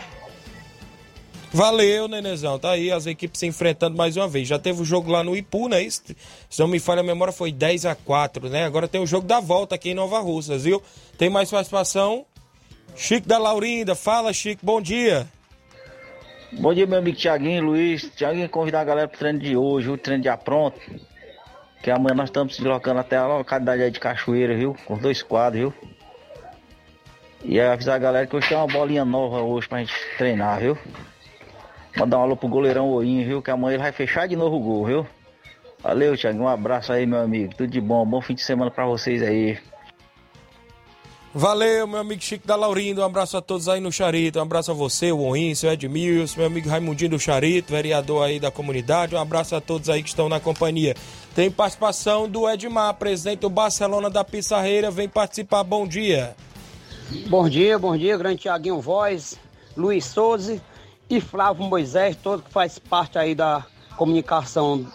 [1.53, 2.57] Valeu, Nenezão.
[2.57, 4.47] Tá aí as equipes se enfrentando mais uma vez.
[4.47, 5.85] Já teve o jogo lá no Ipu, né?
[5.89, 6.15] Se
[6.59, 8.63] não me falha a memória, foi 10 a 4 né?
[8.63, 10.81] Agora tem o jogo da volta aqui em Nova Russas, viu?
[11.17, 12.25] Tem mais participação?
[12.95, 13.95] Chico da Laurinda.
[13.95, 14.65] Fala, Chico.
[14.65, 15.27] Bom dia.
[16.53, 18.11] Bom dia, meu amigo Tiaguinho, Luiz.
[18.13, 20.77] Tiaguinho, convidar a galera pro treino de hoje, o treino já pronto.
[21.81, 24.75] Que amanhã nós estamos se deslocando até a localidade de Cachoeira, viu?
[24.85, 25.73] Com os dois quadros, viu?
[27.45, 30.77] E avisar a galera que hoje tem uma bolinha nova hoje pra gente treinar, viu?
[31.95, 33.41] Mandar um alô pro goleirão Oinho, viu?
[33.41, 35.07] Que amanhã ele vai fechar de novo o gol, viu?
[35.81, 36.43] Valeu, Tiaguinho.
[36.43, 37.55] Um abraço aí, meu amigo.
[37.55, 38.05] Tudo de bom.
[38.05, 39.57] Bom fim de semana pra vocês aí.
[41.33, 42.99] Valeu, meu amigo Chico da Laurindo.
[42.99, 44.37] Um abraço a todos aí no Charito.
[44.37, 48.37] Um abraço a você, o Oin, seu Edmilson, meu amigo Raimundinho do Charito, vereador aí
[48.37, 49.15] da comunidade.
[49.15, 50.93] Um abraço a todos aí que estão na companhia.
[51.33, 54.91] Tem participação do Edmar, presidente do Barcelona da Pissarreira.
[54.91, 55.63] Vem participar.
[55.63, 56.35] Bom dia.
[57.27, 59.37] Bom dia, bom dia, grande Tiaguinho Voz,
[59.75, 60.61] Luiz Souza
[61.09, 63.65] e Flávio Moisés, todo que faz parte aí da
[63.97, 64.85] comunicação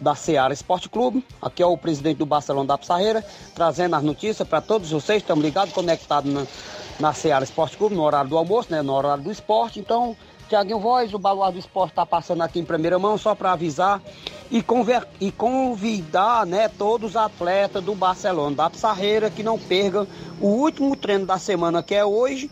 [0.00, 1.24] da Seara Esporte Clube.
[1.40, 5.22] Aqui é o presidente do Barcelona da Pissarreira, trazendo as notícias para todos vocês.
[5.22, 6.46] Estamos ligados, conectados na,
[6.98, 8.82] na Seara Esporte Clube, no horário do almoço, né?
[8.82, 9.78] No horário do esporte.
[9.78, 10.16] Então,
[10.48, 14.02] Tiaguinho Voz, o Baluar do Esporte está passando aqui em primeira mão, só para avisar
[14.50, 20.08] e, conver, e convidar né, todos os atletas do Barcelona, da Pissarreira, que não percam
[20.40, 22.50] o último treino da semana, que é hoje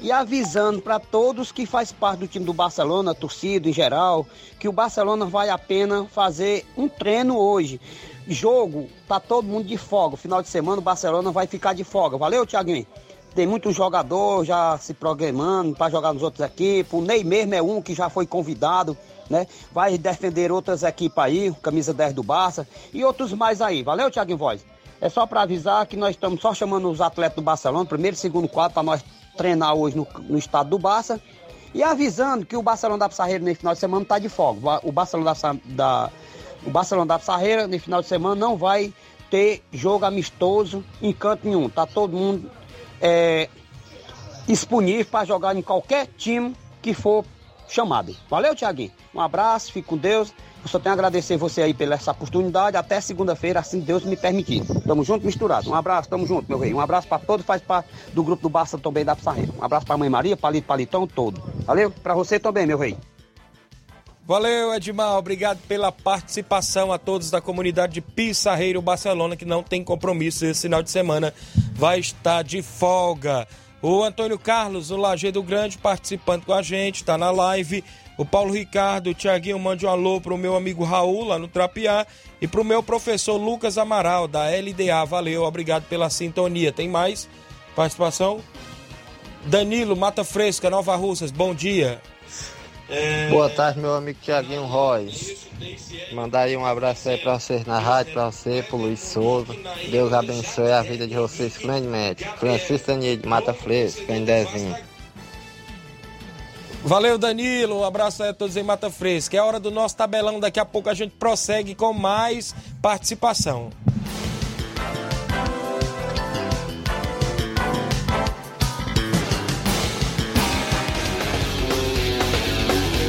[0.00, 4.26] e avisando para todos que faz parte do time do Barcelona, torcida em geral,
[4.58, 7.80] que o Barcelona vai apenas fazer um treino hoje.
[8.26, 10.16] Jogo, tá todo mundo de folga.
[10.16, 12.16] Final de semana o Barcelona vai ficar de folga.
[12.16, 12.86] Valeu, Thiaguinho?
[13.34, 16.92] Tem muito jogador já se programando para jogar nos outros equipes.
[16.92, 18.96] O Ney mesmo é um que já foi convidado,
[19.28, 19.46] né?
[19.72, 23.82] Vai defender outras equipes aí, camisa 10 do Barça e outros mais aí.
[23.82, 24.64] Valeu, Thiaguinho Voz?
[25.00, 28.18] É só para avisar que nós estamos só chamando os atletas do Barcelona, primeiro e
[28.18, 29.02] segundo quadro, para nós
[29.36, 31.20] treinar hoje no, no estado do Barça.
[31.72, 34.80] E avisando que o Barcelona da Pissarreira nesse final de semana está de folga.
[34.82, 36.10] O Barcelona da, da,
[36.66, 38.92] o Barcelona da Pissarreira nesse final de semana não vai
[39.30, 41.68] ter jogo amistoso em canto nenhum.
[41.68, 42.50] Tá todo mundo
[43.00, 43.48] é,
[44.46, 47.24] disponível para jogar em qualquer time que for
[47.68, 48.16] chamado.
[48.28, 48.90] Valeu, Tiaguinho.
[49.14, 50.34] Um abraço, fique com Deus.
[50.66, 52.76] Só tenho a agradecer você aí pela essa oportunidade.
[52.76, 54.64] Até segunda-feira, assim Deus me permitir.
[54.86, 55.70] Tamo junto, misturado.
[55.70, 56.72] Um abraço, tamo junto, meu rei.
[56.72, 59.52] Um abraço para todos, faz parte do grupo do Barça também da Pissarreira.
[59.58, 61.42] Um abraço pra Mãe Maria, Palito, Palitão, todo.
[61.64, 61.90] Valeu?
[61.90, 62.96] Pra você também, meu rei.
[64.30, 65.16] Valeu, Edmar.
[65.16, 70.62] Obrigado pela participação a todos da comunidade de Pissarreiro Barcelona, que não tem compromisso esse
[70.62, 71.34] final de semana.
[71.74, 73.48] Vai estar de folga.
[73.82, 77.82] O Antônio Carlos, o Lajeado Grande, participando com a gente, tá na live.
[78.20, 82.06] O Paulo Ricardo, o Tiaguinho, mande um alô pro meu amigo Raul, lá no Trapiá.
[82.38, 85.06] E pro meu professor Lucas Amaral, da LDA.
[85.06, 86.70] Valeu, obrigado pela sintonia.
[86.70, 87.26] Tem mais
[87.74, 88.42] participação?
[89.46, 91.98] Danilo, Mata Fresca, Nova Russas, bom dia.
[93.30, 95.38] Boa tarde, meu amigo Tiaguinho Royce.
[96.12, 99.56] Mandar aí um abraço aí pra vocês na rádio, pra você, pro Luiz Souza.
[99.90, 102.24] Deus abençoe a vida de vocês grandemente.
[102.36, 104.89] Francisco Daniel Mata Fresca, em Dezinho.
[106.82, 107.80] Valeu, Danilo.
[107.80, 109.36] Um abraço aí a todos em Mata Fresca.
[109.36, 110.40] É hora do nosso tabelão.
[110.40, 113.70] Daqui a pouco a gente prossegue com mais participação.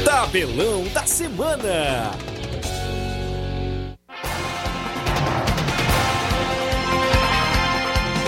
[0.03, 2.11] Tabelão da Semana.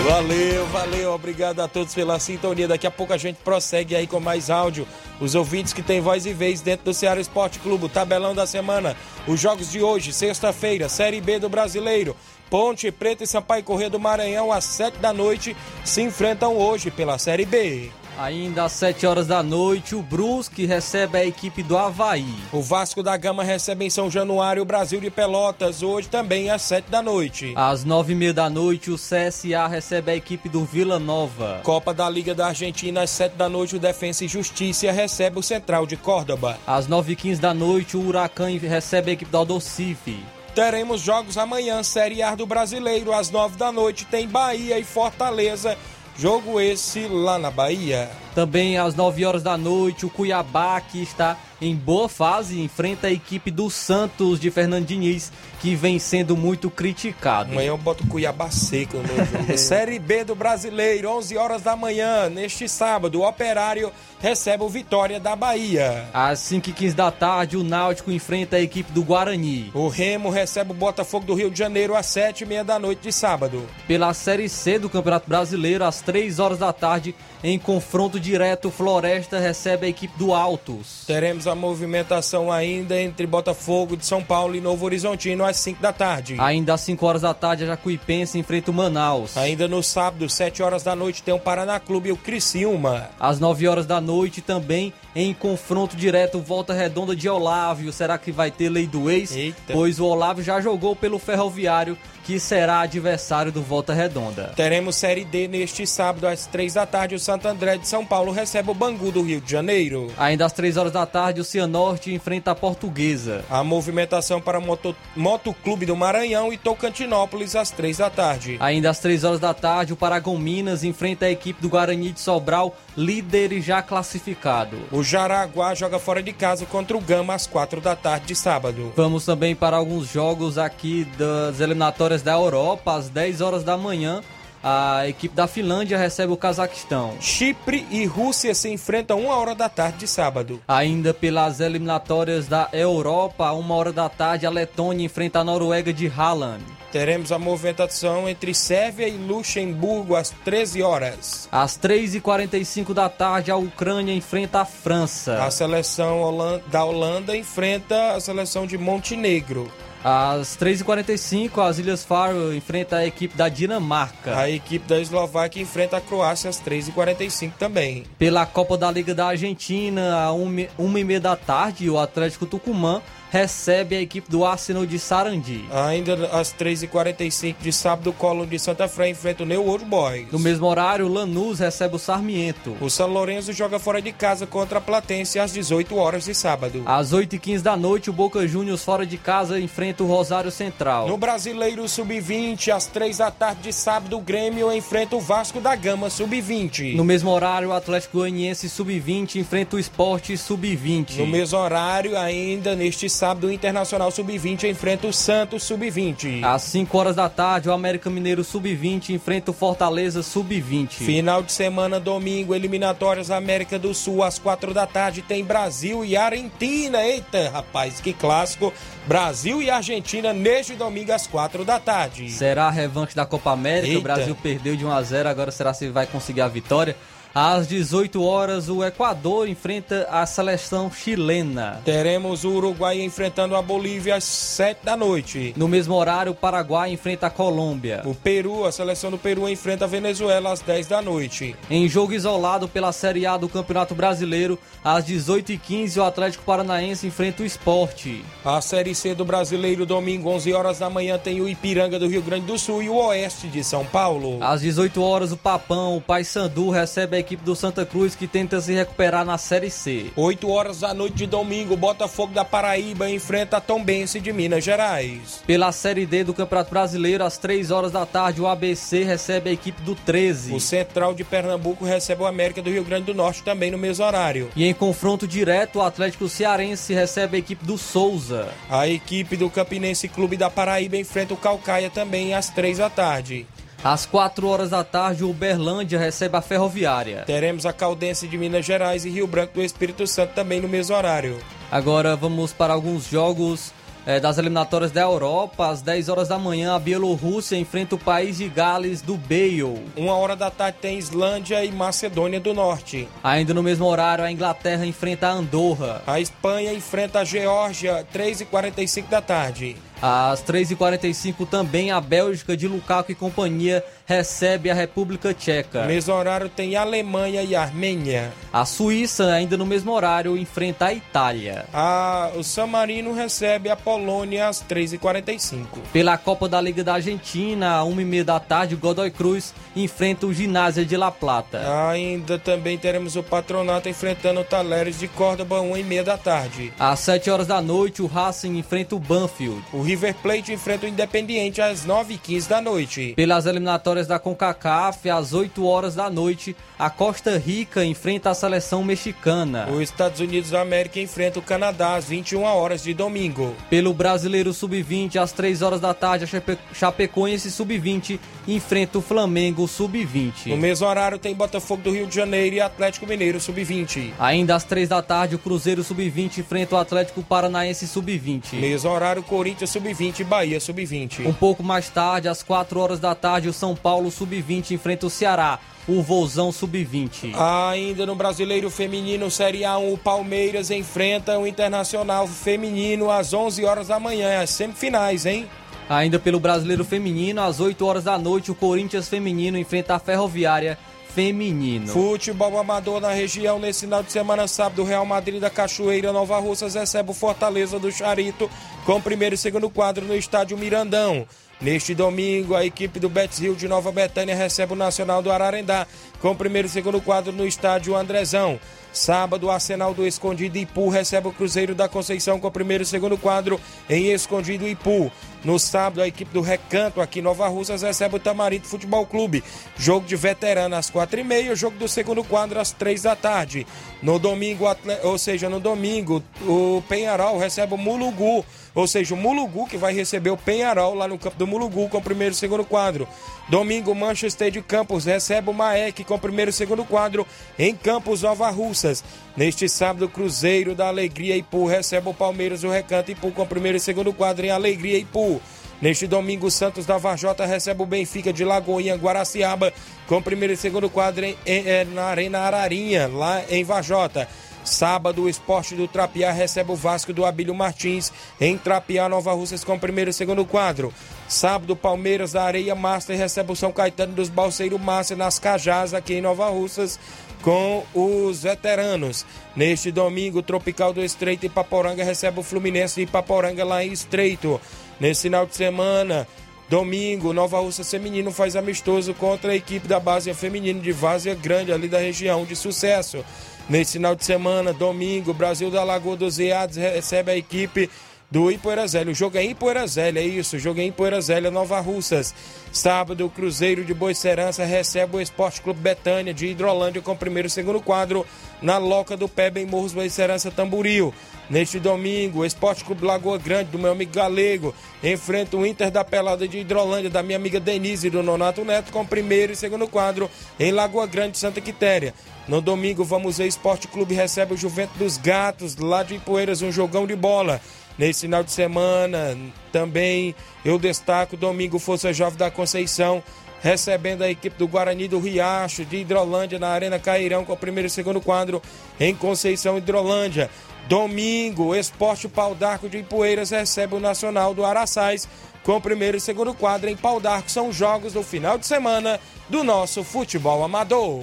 [0.04, 2.68] Valeu, valeu, obrigado a todos pela sintonia.
[2.68, 4.86] Daqui a pouco a gente prossegue aí com mais áudio.
[5.18, 8.46] Os ouvintes que têm voz e vez dentro do Ceará Esporte Clube, o tabelão da
[8.46, 8.94] semana.
[9.26, 12.14] Os jogos de hoje, sexta-feira, Série B do Brasileiro.
[12.50, 17.16] Ponte Preta e Sampaio Corrêa do Maranhão, às 7 da noite, se enfrentam hoje pela
[17.16, 17.90] Série B.
[18.16, 22.32] Ainda às 7 horas da noite, o Brusque recebe a equipe do Havaí.
[22.52, 26.62] O Vasco da Gama recebe em São Januário o Brasil de Pelotas, hoje também às
[26.62, 27.52] 7 da noite.
[27.56, 31.60] Às 9h30 da noite, o CSA recebe a equipe do Vila Nova.
[31.64, 35.42] Copa da Liga da Argentina, às 7 da noite, o Defensa e Justiça recebe o
[35.42, 36.56] Central de Córdoba.
[36.64, 40.22] Às 9h15 da noite, o Huracan recebe a equipe do Aldocife.
[40.54, 45.76] Teremos jogos amanhã, Série A do Brasileiro, às 9 da noite, tem Bahia e Fortaleza.
[46.16, 48.08] Jogo esse lá na Bahia.
[48.34, 53.12] Também às 9 horas da noite, o Cuiabá, que está em boa fase, enfrenta a
[53.12, 57.52] equipe do Santos de Fernando Diniz, que vem sendo muito criticado.
[57.52, 59.56] Amanhã eu boto o Cuiabá seco no jogo.
[59.56, 65.20] Série B do Brasileiro, 11 horas da manhã, neste sábado, o Operário recebe o Vitória
[65.20, 66.08] da Bahia.
[66.12, 69.70] Às 5h15 da tarde, o Náutico enfrenta a equipe do Guarani.
[69.74, 73.66] O Remo recebe o Botafogo do Rio de Janeiro às 7h30 da noite de sábado.
[73.86, 79.38] Pela Série C do Campeonato Brasileiro, às 3 horas da tarde, em confronto direto, Floresta
[79.38, 81.04] recebe a equipe do Altos.
[81.06, 85.92] Teremos a movimentação ainda entre Botafogo de São Paulo e Novo Horizontino às 5 da
[85.92, 86.36] tarde.
[86.38, 89.36] Ainda às 5 horas da tarde, a Jacuipense enfrenta o Manaus.
[89.36, 93.10] Ainda no sábado, 7 horas da noite, tem o Paraná Clube e o Criciúma.
[93.20, 97.92] Às 9 horas da noite, também em confronto direto, Volta Redonda de Olávio.
[97.92, 99.36] Será que vai ter lei do ex?
[99.36, 99.74] Eita.
[99.74, 104.52] Pois o Olávio já jogou pelo Ferroviário, que será adversário do Volta Redonda.
[104.56, 107.14] Teremos Série D neste sábado às 3 da tarde.
[107.14, 110.10] O Santo André de São Paulo recebe o Bangu do Rio de Janeiro.
[110.16, 113.44] Ainda às 3 horas da tarde, o Cianorte enfrenta a Portuguesa.
[113.50, 118.56] A movimentação para Moto, Motoclube do Maranhão e Tocantinópolis às 3 da tarde.
[118.58, 122.20] Ainda às 3 horas da tarde, o Paragon Minas enfrenta a equipe do Guarani de
[122.20, 124.78] Sobral, líder e já classificado.
[124.90, 128.92] O Jaraguá joga fora de casa contra o Gama às 4 da tarde de sábado.
[128.96, 134.22] Vamos também para alguns jogos aqui das eliminatórias da Europa, às 10 horas da manhã.
[134.66, 137.12] A equipe da Finlândia recebe o Cazaquistão.
[137.20, 140.58] Chipre e Rússia se enfrentam uma hora da tarde de sábado.
[140.66, 146.08] Ainda pelas eliminatórias da Europa, uma hora da tarde, a Letônia enfrenta a Noruega de
[146.08, 146.64] Haaland.
[146.90, 151.46] Teremos a movimentação entre Sérvia e Luxemburgo às 13 horas.
[151.52, 155.44] Às 3h45 da tarde, a Ucrânia enfrenta a França.
[155.44, 156.22] A seleção
[156.68, 159.70] da Holanda enfrenta a seleção de Montenegro.
[160.04, 164.36] Às 3h45, as Ilhas Faroe enfrenta a equipe da Dinamarca.
[164.36, 168.04] A equipe da Eslováquia enfrenta a Croácia às 3h45 também.
[168.18, 173.00] Pela Copa da Liga da Argentina, às 1h30 da tarde, o Atlético Tucumã
[173.34, 175.64] recebe a equipe do Arsenal de Sarandi.
[175.72, 180.30] Ainda às 3h45 de sábado, o Colón de Santa Fé enfrenta o New Old Boys.
[180.30, 182.76] No mesmo horário, o Lanús recebe o Sarmiento.
[182.80, 186.84] O São Lourenço joga fora de casa contra a Platense às 18 horas de sábado.
[186.86, 191.08] Às 8h15 da noite, o Boca Juniors fora de casa enfrenta o Rosário Central.
[191.08, 195.74] No Brasileiro Sub-20, às 3 da tarde de sábado, o Grêmio enfrenta o Vasco da
[195.74, 196.94] Gama Sub-20.
[196.94, 201.16] No mesmo horário, o Atlético Goianiense Sub-20 enfrenta o Esporte Sub-20.
[201.16, 206.44] No mesmo horário, ainda neste sábado, o Internacional Sub-20 enfrenta o Santos Sub-20.
[206.44, 210.90] Às 5 horas da tarde, o América Mineiro Sub-20 enfrenta o Fortaleza Sub-20.
[210.90, 216.16] Final de semana, domingo, eliminatórias América do Sul, às 4 da tarde, tem Brasil e
[216.16, 217.02] Argentina.
[217.02, 218.72] Eita, rapaz, que clássico!
[219.06, 222.30] Brasil e Argentina neste domingo às 4 da tarde.
[222.30, 223.88] Será a revanche da Copa América.
[223.88, 223.98] Eita.
[223.98, 226.94] O Brasil perdeu de 1 a 0 agora será se vai conseguir a vitória.
[227.34, 231.80] Às 18 horas, o Equador enfrenta a seleção chilena.
[231.84, 235.52] Teremos o Uruguai enfrentando a Bolívia às 7 da noite.
[235.56, 238.02] No mesmo horário, o Paraguai enfrenta a Colômbia.
[238.04, 241.56] O Peru, a seleção do Peru enfrenta a Venezuela às 10 da noite.
[241.68, 247.42] Em jogo isolado pela Série A do Campeonato Brasileiro, às 18h15, o Atlético Paranaense enfrenta
[247.42, 248.24] o Esporte.
[248.44, 252.22] A Série C do Brasileiro, domingo, 11 horas da manhã, tem o Ipiranga do Rio
[252.22, 254.38] Grande do Sul e o Oeste de São Paulo.
[254.40, 258.60] Às 18 horas, o Papão, o Paysandu, recebe a equipe do Santa Cruz que tenta
[258.60, 260.12] se recuperar na Série C.
[260.14, 265.42] 8 horas da noite de domingo, Botafogo da Paraíba enfrenta a Tombense de Minas Gerais.
[265.46, 269.52] Pela Série D do Campeonato Brasileiro, às 3 horas da tarde, o ABC recebe a
[269.54, 270.52] equipe do 13.
[270.52, 274.04] O Central de Pernambuco recebe o América do Rio Grande do Norte também no mesmo
[274.04, 274.50] horário.
[274.54, 278.48] E em confronto direto, o Atlético Cearense recebe a equipe do Souza.
[278.68, 283.46] A equipe do Campinense Clube da Paraíba enfrenta o Calcaia também às 3 da tarde.
[283.84, 287.24] Às 4 horas da tarde, o Uberlândia recebe a Ferroviária.
[287.26, 290.96] Teremos a Caldense de Minas Gerais e Rio Branco do Espírito Santo também no mesmo
[290.96, 291.38] horário.
[291.70, 293.74] Agora vamos para alguns jogos
[294.06, 295.68] eh, das eliminatórias da Europa.
[295.68, 299.84] Às 10 horas da manhã, a Bielorrússia enfrenta o país de Gales do Bale.
[299.96, 303.08] Uma hora da tarde tem Islândia e Macedônia do Norte.
[303.22, 306.02] Ainda no mesmo horário, a Inglaterra enfrenta a Andorra.
[306.06, 309.76] A Espanha enfrenta a Geórgia, 3h45 da tarde.
[310.02, 315.82] Às 3h45 também a Bélgica de Lukaku e companhia recebe a República Tcheca.
[315.82, 318.32] No mesmo horário tem Alemanha e Armênia.
[318.52, 321.64] A Suíça, ainda no mesmo horário, enfrenta a Itália.
[321.72, 325.66] A, o San Marino recebe a Polônia às 3h45.
[325.92, 330.32] Pela Copa da Liga da Argentina, às 1h30 da tarde, o Godoy Cruz enfrenta o
[330.32, 331.62] Ginásio de La Plata.
[331.88, 336.72] Ainda também teremos o Patronato enfrentando o Taleres de Córdoba, 1h30 da tarde.
[336.78, 339.62] Às 7 horas da noite, o Racing enfrenta o Banfield.
[339.72, 343.14] O River Plate enfrenta o Independiente às 9h15 da noite.
[343.16, 348.82] Pelas eliminatórias da CONCACAF, às 8 horas da noite, a Costa Rica enfrenta a seleção
[348.82, 349.68] mexicana.
[349.70, 353.54] Os Estados Unidos da América enfrenta o Canadá às 21 horas de domingo.
[353.70, 359.66] Pelo Brasileiro Sub-20, às 3 horas da tarde, a Chape Chapecoense Sub-20 enfrenta o Flamengo
[359.66, 360.46] Sub-20.
[360.46, 364.12] No mesmo horário tem Botafogo do Rio de Janeiro e Atlético Mineiro Sub-20.
[364.18, 368.54] Ainda às 3 da tarde, o Cruzeiro Sub-20 enfrenta o Atlético Paranaense Sub-20.
[368.54, 371.26] Mesmo horário, Corinthians Sub-20 e Bahia Sub-20.
[371.26, 375.10] Um pouco mais tarde, às 4 horas da tarde, o São Paulo Sub-20 enfrenta o
[375.10, 375.58] Ceará.
[375.86, 377.34] O Vozão Sub-20.
[377.34, 383.88] Ainda no Brasileiro Feminino Série A1, o Palmeiras enfrenta o Internacional Feminino às 11 horas
[383.88, 385.46] da manhã, as semifinais, hein?
[385.86, 390.78] Ainda pelo Brasileiro Feminino, às 8 horas da noite, o Corinthians Feminino enfrenta a Ferroviária
[391.14, 391.88] Feminino.
[391.88, 396.38] Futebol amador na região nesse final de semana, sábado, o Real Madrid da Cachoeira Nova
[396.38, 398.50] Russas recebe o Fortaleza do Charito
[398.86, 401.26] com o primeiro e segundo quadro no estádio Mirandão.
[401.64, 405.86] Neste domingo, a equipe do Betis Rio de Nova Betânia recebe o Nacional do Ararendá
[406.20, 408.60] com o primeiro e segundo quadro no estádio Andrezão.
[408.92, 412.86] Sábado, o Arsenal do Escondido Ipu recebe o Cruzeiro da Conceição com o primeiro e
[412.86, 413.58] segundo quadro
[413.88, 415.10] em Escondido Ipu.
[415.42, 419.42] No sábado, a equipe do Recanto, aqui em Nova Russas, recebe o Tamarindo Futebol Clube.
[419.76, 423.66] Jogo de veterano às quatro e meia, jogo do segundo quadro às três da tarde.
[424.02, 424.66] No domingo,
[425.02, 428.44] ou seja, no domingo, o Penharol recebe o Mulugu.
[428.74, 431.98] Ou seja, o Mulugu que vai receber o Penharol lá no campo do Mulugu com
[431.98, 433.06] o primeiro e segundo quadro.
[433.48, 437.26] Domingo, Manchester de Campos recebe o Maek com o primeiro e segundo quadro
[437.58, 439.04] em Campos Nova Russas.
[439.36, 443.76] Neste sábado, Cruzeiro da Alegria Ipu recebe o Palmeiras do Recanto Ipu com o primeiro
[443.76, 445.40] e segundo quadro em Alegria Ipu.
[445.80, 449.72] Neste domingo, Santos da Varjota recebe o Benfica de Lagoinha, Guaraciaba,
[450.06, 454.26] com o primeiro e segundo quadro em, em, na Arena Ararinha, lá em Varjota.
[454.64, 458.10] Sábado, o Esporte do Trapiá recebe o Vasco do Abílio Martins
[458.40, 460.92] em Trapiá, Nova Russas, com o primeiro e segundo quadro.
[461.28, 466.14] Sábado, Palmeiras da Areia Master recebe o São Caetano dos Balseiro Master nas Cajás, aqui
[466.14, 466.98] em Nova Russas,
[467.42, 469.26] com os veteranos.
[469.54, 473.92] Neste domingo, o Tropical do Estreito e Paporanga recebe o Fluminense de Ipaporanga lá em
[473.92, 474.58] Estreito.
[474.98, 476.26] Nesse final de semana,
[476.70, 481.72] domingo, Nova Russa Feminino faz amistoso contra a equipe da base feminina de Várzea Grande,
[481.72, 483.22] ali da região de sucesso.
[483.68, 487.88] Nesse final de semana, domingo, Brasil da Lagoa dos Eados recebe a equipe
[488.30, 489.12] do Ipoeirazélia.
[489.12, 492.34] O jogo é em Ipoeirazélia, é isso, o jogo é em Ipoeirazélia, Nova Russas.
[492.72, 497.50] Sábado, o Cruzeiro de Boicerança recebe o Esporte Clube Betânia de Hidrolândia com primeiro e
[497.50, 498.26] segundo quadro
[498.60, 501.14] na Loca do Pé, em Morros Boicerança Tamboril.
[501.48, 506.02] Neste domingo, o Esporte Clube Lagoa Grande, do meu amigo Galego, enfrenta o Inter da
[506.02, 509.86] Pelada de Hidrolândia, da minha amiga Denise e do Nonato Neto, com primeiro e segundo
[509.86, 512.14] quadro em Lagoa Grande, Santa Quitéria.
[512.48, 516.72] No domingo, vamos ver Esporte Clube recebe o Juventus dos Gatos, lá de Ipueiras, um
[516.72, 517.60] jogão de bola.
[517.96, 519.36] Nesse final de semana,
[519.70, 520.34] também
[520.64, 523.22] eu destaco domingo Força Jovem da Conceição
[523.64, 527.86] recebendo a equipe do Guarani do Riacho de Hidrolândia na Arena Cairão com o primeiro
[527.86, 528.60] e segundo quadro
[529.00, 530.50] em Conceição Hidrolândia.
[530.86, 535.26] Domingo, Esporte Pau d'Arco de Ipueiras recebe o Nacional do Araçais
[535.62, 537.50] com o primeiro e segundo quadro em Pau d'Arco.
[537.50, 539.18] São jogos do final de semana
[539.48, 541.22] do nosso futebol amador.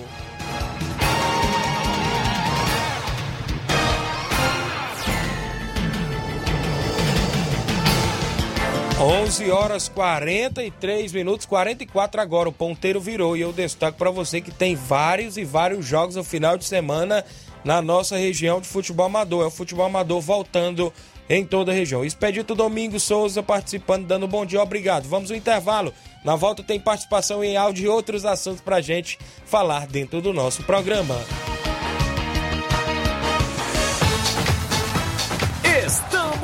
[9.02, 12.50] 11 horas 43 minutos, 44 agora.
[12.50, 16.24] O ponteiro virou e eu destaco para você que tem vários e vários jogos no
[16.24, 17.26] final de semana
[17.64, 19.44] na nossa região de futebol amador.
[19.44, 20.94] É o futebol amador voltando
[21.28, 22.06] em toda a região.
[22.06, 25.08] Expedito Domingos Souza participando, dando um bom dia, obrigado.
[25.08, 25.92] Vamos ao intervalo.
[26.24, 30.62] Na volta tem participação em áudio e outros assuntos para gente falar dentro do nosso
[30.64, 31.16] programa.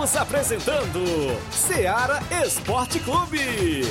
[0.07, 1.03] Estamos apresentando
[1.51, 3.81] Seara Esporte Clube.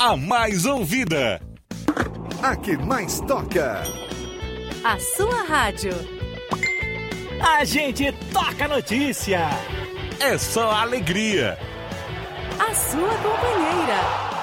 [0.00, 1.40] A mais ouvida.
[2.42, 3.84] A que mais toca.
[4.82, 5.92] A sua rádio.
[7.40, 9.48] A gente toca notícia.
[10.18, 11.56] É só alegria.
[12.58, 14.41] A sua companheira.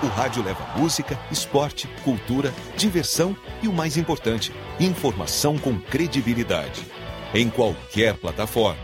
[0.00, 6.86] O rádio leva música, esporte, cultura, diversão e o mais importante, informação com credibilidade.
[7.34, 8.78] Em qualquer plataforma.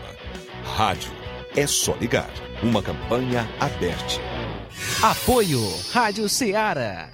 [0.75, 1.09] Rádio.
[1.55, 2.29] É só ligar.
[2.61, 4.19] Uma campanha aberta.
[5.01, 5.61] Apoio
[5.93, 7.09] Rádio Ceará.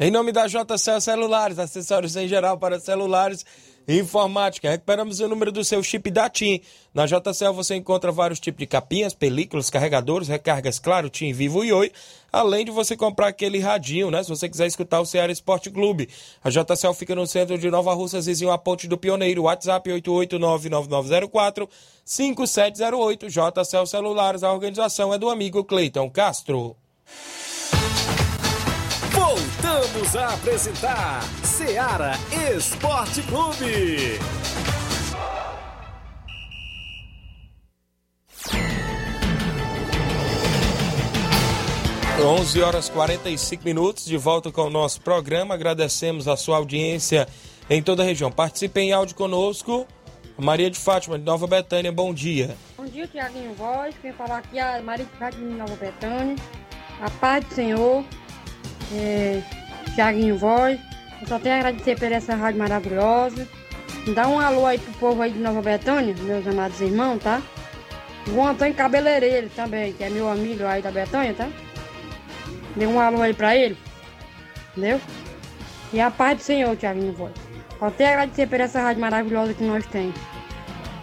[0.00, 3.46] Em nome da JCL Celulares, acessórios em geral para celulares
[3.86, 4.70] informática.
[4.70, 6.60] Recuperamos o número do seu chip da TIM.
[6.94, 11.72] Na JCL você encontra vários tipos de capinhas, películas, carregadores, recargas, claro, TIM, Vivo e
[11.72, 11.92] Oi.
[12.32, 14.22] Além de você comprar aquele radinho, né?
[14.22, 16.08] Se você quiser escutar o Ceará Esporte Clube.
[16.42, 19.42] A JCL fica no centro de Nova Russa, vizinho à Ponte do Pioneiro.
[19.42, 21.68] WhatsApp 8899904
[22.04, 23.28] 5708.
[23.28, 24.42] JCL Celulares.
[24.42, 26.76] A organização é do amigo Cleiton Castro.
[29.32, 32.12] Voltamos a apresentar Seara
[32.54, 34.18] Esporte Clube.
[42.22, 45.54] 11 horas 45 minutos, de volta com o nosso programa.
[45.54, 47.26] Agradecemos a sua audiência
[47.70, 48.30] em toda a região.
[48.30, 49.86] Participe em áudio conosco.
[50.36, 52.54] Maria de Fátima, de Nova Betânia, bom dia.
[52.76, 53.94] Bom dia, Tiaguinho Voz.
[54.02, 56.36] Quem falar aqui é a Maria de Fátima, de Nova Betânia.
[57.00, 58.04] A paz do Senhor.
[58.94, 59.40] É,
[59.94, 60.78] Tiaguinho Voz.
[61.20, 63.48] Eu só tenho a agradecer por essa rádio maravilhosa.
[64.14, 67.40] Dá um alô aí pro povo aí de Nova Betânia, meus amados irmãos, tá?
[68.34, 71.48] O Antônio Cabeleireiro também, que é meu amigo aí da Betânia, tá?
[72.74, 73.76] Dê um alô aí pra ele.
[74.70, 75.00] Entendeu?
[75.92, 77.32] E a paz do Senhor, Tiaguinho Voz.
[77.78, 80.14] Só tenho a agradecer por essa rádio maravilhosa que nós temos.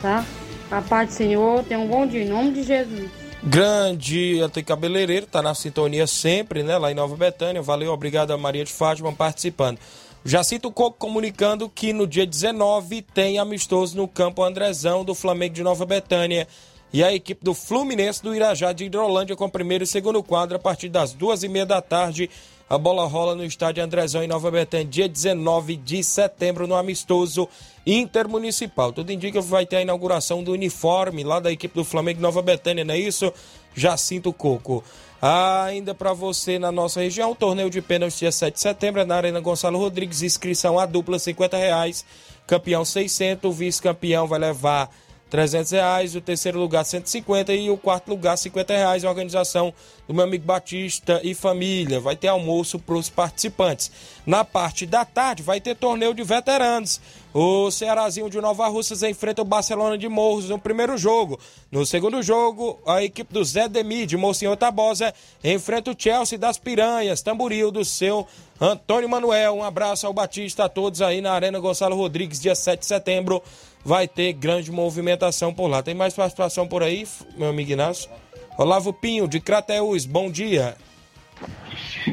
[0.02, 0.26] Tá?
[0.72, 3.19] A paz do Senhor, tenha um bom dia, em nome de Jesus.
[3.42, 6.78] Grande Antônio Cabeleireiro, tá na sintonia sempre, né?
[6.78, 7.62] Lá em Nova Betânia.
[7.62, 9.80] Valeu, obrigado a Maria de Fátima participando.
[10.26, 15.64] Jacinto Coco comunicando que no dia 19 tem amistoso no campo Andrezão do Flamengo de
[15.64, 16.48] Nova Betânia.
[16.92, 20.60] E a equipe do Fluminense do Irajá de Hidrolândia com primeiro e segundo quadro a
[20.60, 22.30] partir das duas e meia da tarde.
[22.70, 27.50] A bola rola no estádio Andrezão em Nova Betânia, dia 19 de setembro, no amistoso
[27.84, 28.94] intermunicipal.
[28.94, 32.44] Tudo indica que vai ter a inauguração do uniforme lá da equipe do Flamengo Nova
[32.44, 33.34] Betânia, não é isso?
[33.74, 34.84] Jacinto Coco.
[35.20, 39.40] Ainda para você na nossa região, torneio de pênaltis dia 7 de setembro, na Arena
[39.40, 42.06] Gonçalo Rodrigues, inscrição a dupla 50 reais,
[42.46, 44.92] campeão 600, vice-campeão vai levar
[45.30, 49.06] 300 reais, o terceiro lugar 150 e o quarto lugar 50 reais.
[49.06, 49.74] A organização
[50.08, 52.00] do meu amigo Batista e família.
[52.00, 53.92] Vai ter almoço para os participantes.
[54.26, 57.00] Na parte da tarde vai ter torneio de veteranos.
[57.32, 61.40] O Cearazinho de Nova Russas enfrenta o Barcelona de Morros no primeiro jogo.
[61.72, 65.14] No segundo jogo, a equipe do Zé Demi de Mocinho Tabosa
[65.44, 68.28] enfrenta o Chelsea das Piranhas, Tamboril do seu
[68.60, 69.58] Antônio Manuel.
[69.58, 73.44] Um abraço ao Batista, a todos aí na Arena Gonçalo Rodrigues, dia 7 de setembro
[73.84, 75.82] vai ter grande movimentação por lá.
[75.82, 77.08] Tem mais participação por aí,
[77.38, 78.10] meu amigo Inácio?
[78.58, 80.76] Olavo Pinho, de Crateus, bom dia.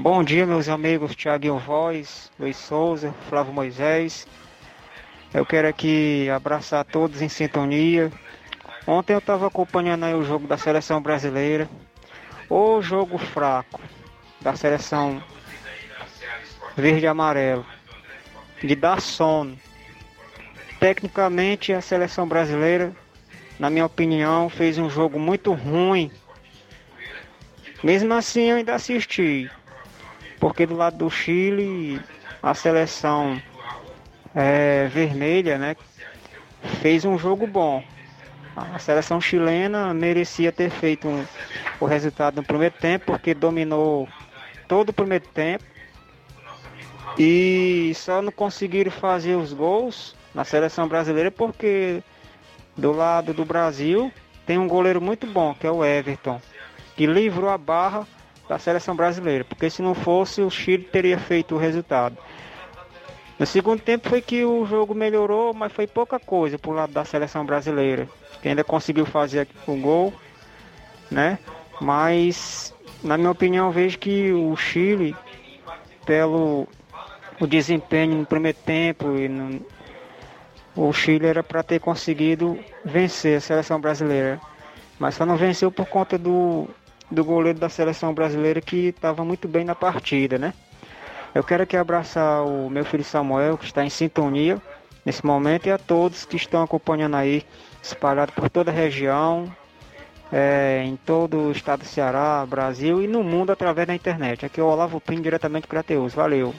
[0.00, 4.26] Bom dia, meus amigos Tiaguinho Voz, Luiz Souza, Flávio Moisés.
[5.34, 8.12] Eu quero aqui abraçar todos em sintonia.
[8.86, 11.68] Ontem eu estava acompanhando aí o jogo da seleção brasileira.
[12.48, 13.80] O jogo fraco
[14.40, 15.20] da seleção
[16.76, 17.66] verde e amarelo.
[18.62, 19.58] De dar sono.
[20.86, 22.92] Tecnicamente, a seleção brasileira,
[23.58, 26.12] na minha opinião, fez um jogo muito ruim.
[27.82, 29.50] Mesmo assim, eu ainda assisti,
[30.38, 32.00] porque do lado do Chile,
[32.40, 33.42] a seleção
[34.32, 35.74] é, vermelha, né,
[36.80, 37.82] fez um jogo bom.
[38.54, 41.26] A seleção chilena merecia ter feito um,
[41.80, 44.08] o resultado no primeiro tempo, porque dominou
[44.68, 45.64] todo o primeiro tempo.
[47.18, 52.02] E só não conseguiram fazer os gols na seleção brasileira porque
[52.76, 54.12] do lado do Brasil
[54.44, 56.38] tem um goleiro muito bom, que é o Everton,
[56.94, 58.06] que livrou a barra
[58.46, 62.18] da seleção brasileira, porque se não fosse o Chile teria feito o resultado.
[63.38, 67.04] No segundo tempo foi que o jogo melhorou, mas foi pouca coisa pro lado da
[67.04, 68.06] seleção brasileira,
[68.42, 70.12] que ainda conseguiu fazer o gol,
[71.10, 71.38] né?
[71.80, 75.16] Mas na minha opinião vejo que o Chile,
[76.04, 76.68] pelo
[77.40, 79.64] o desempenho no primeiro tempo e no,
[80.76, 84.38] o Chile era para ter conseguido vencer a seleção brasileira,
[84.98, 86.68] mas só não venceu por conta do,
[87.10, 90.52] do goleiro da seleção brasileira que estava muito bem na partida, né?
[91.34, 94.60] Eu quero aqui abraçar o meu filho Samuel, que está em sintonia
[95.04, 97.44] nesse momento, e a todos que estão acompanhando aí,
[97.82, 99.50] espalhado por toda a região,
[100.32, 104.44] é, em todo o estado do Ceará, Brasil e no mundo através da internet.
[104.44, 106.14] Aqui é o Olavo Pinho, diretamente para Crateus.
[106.14, 106.54] Valeu!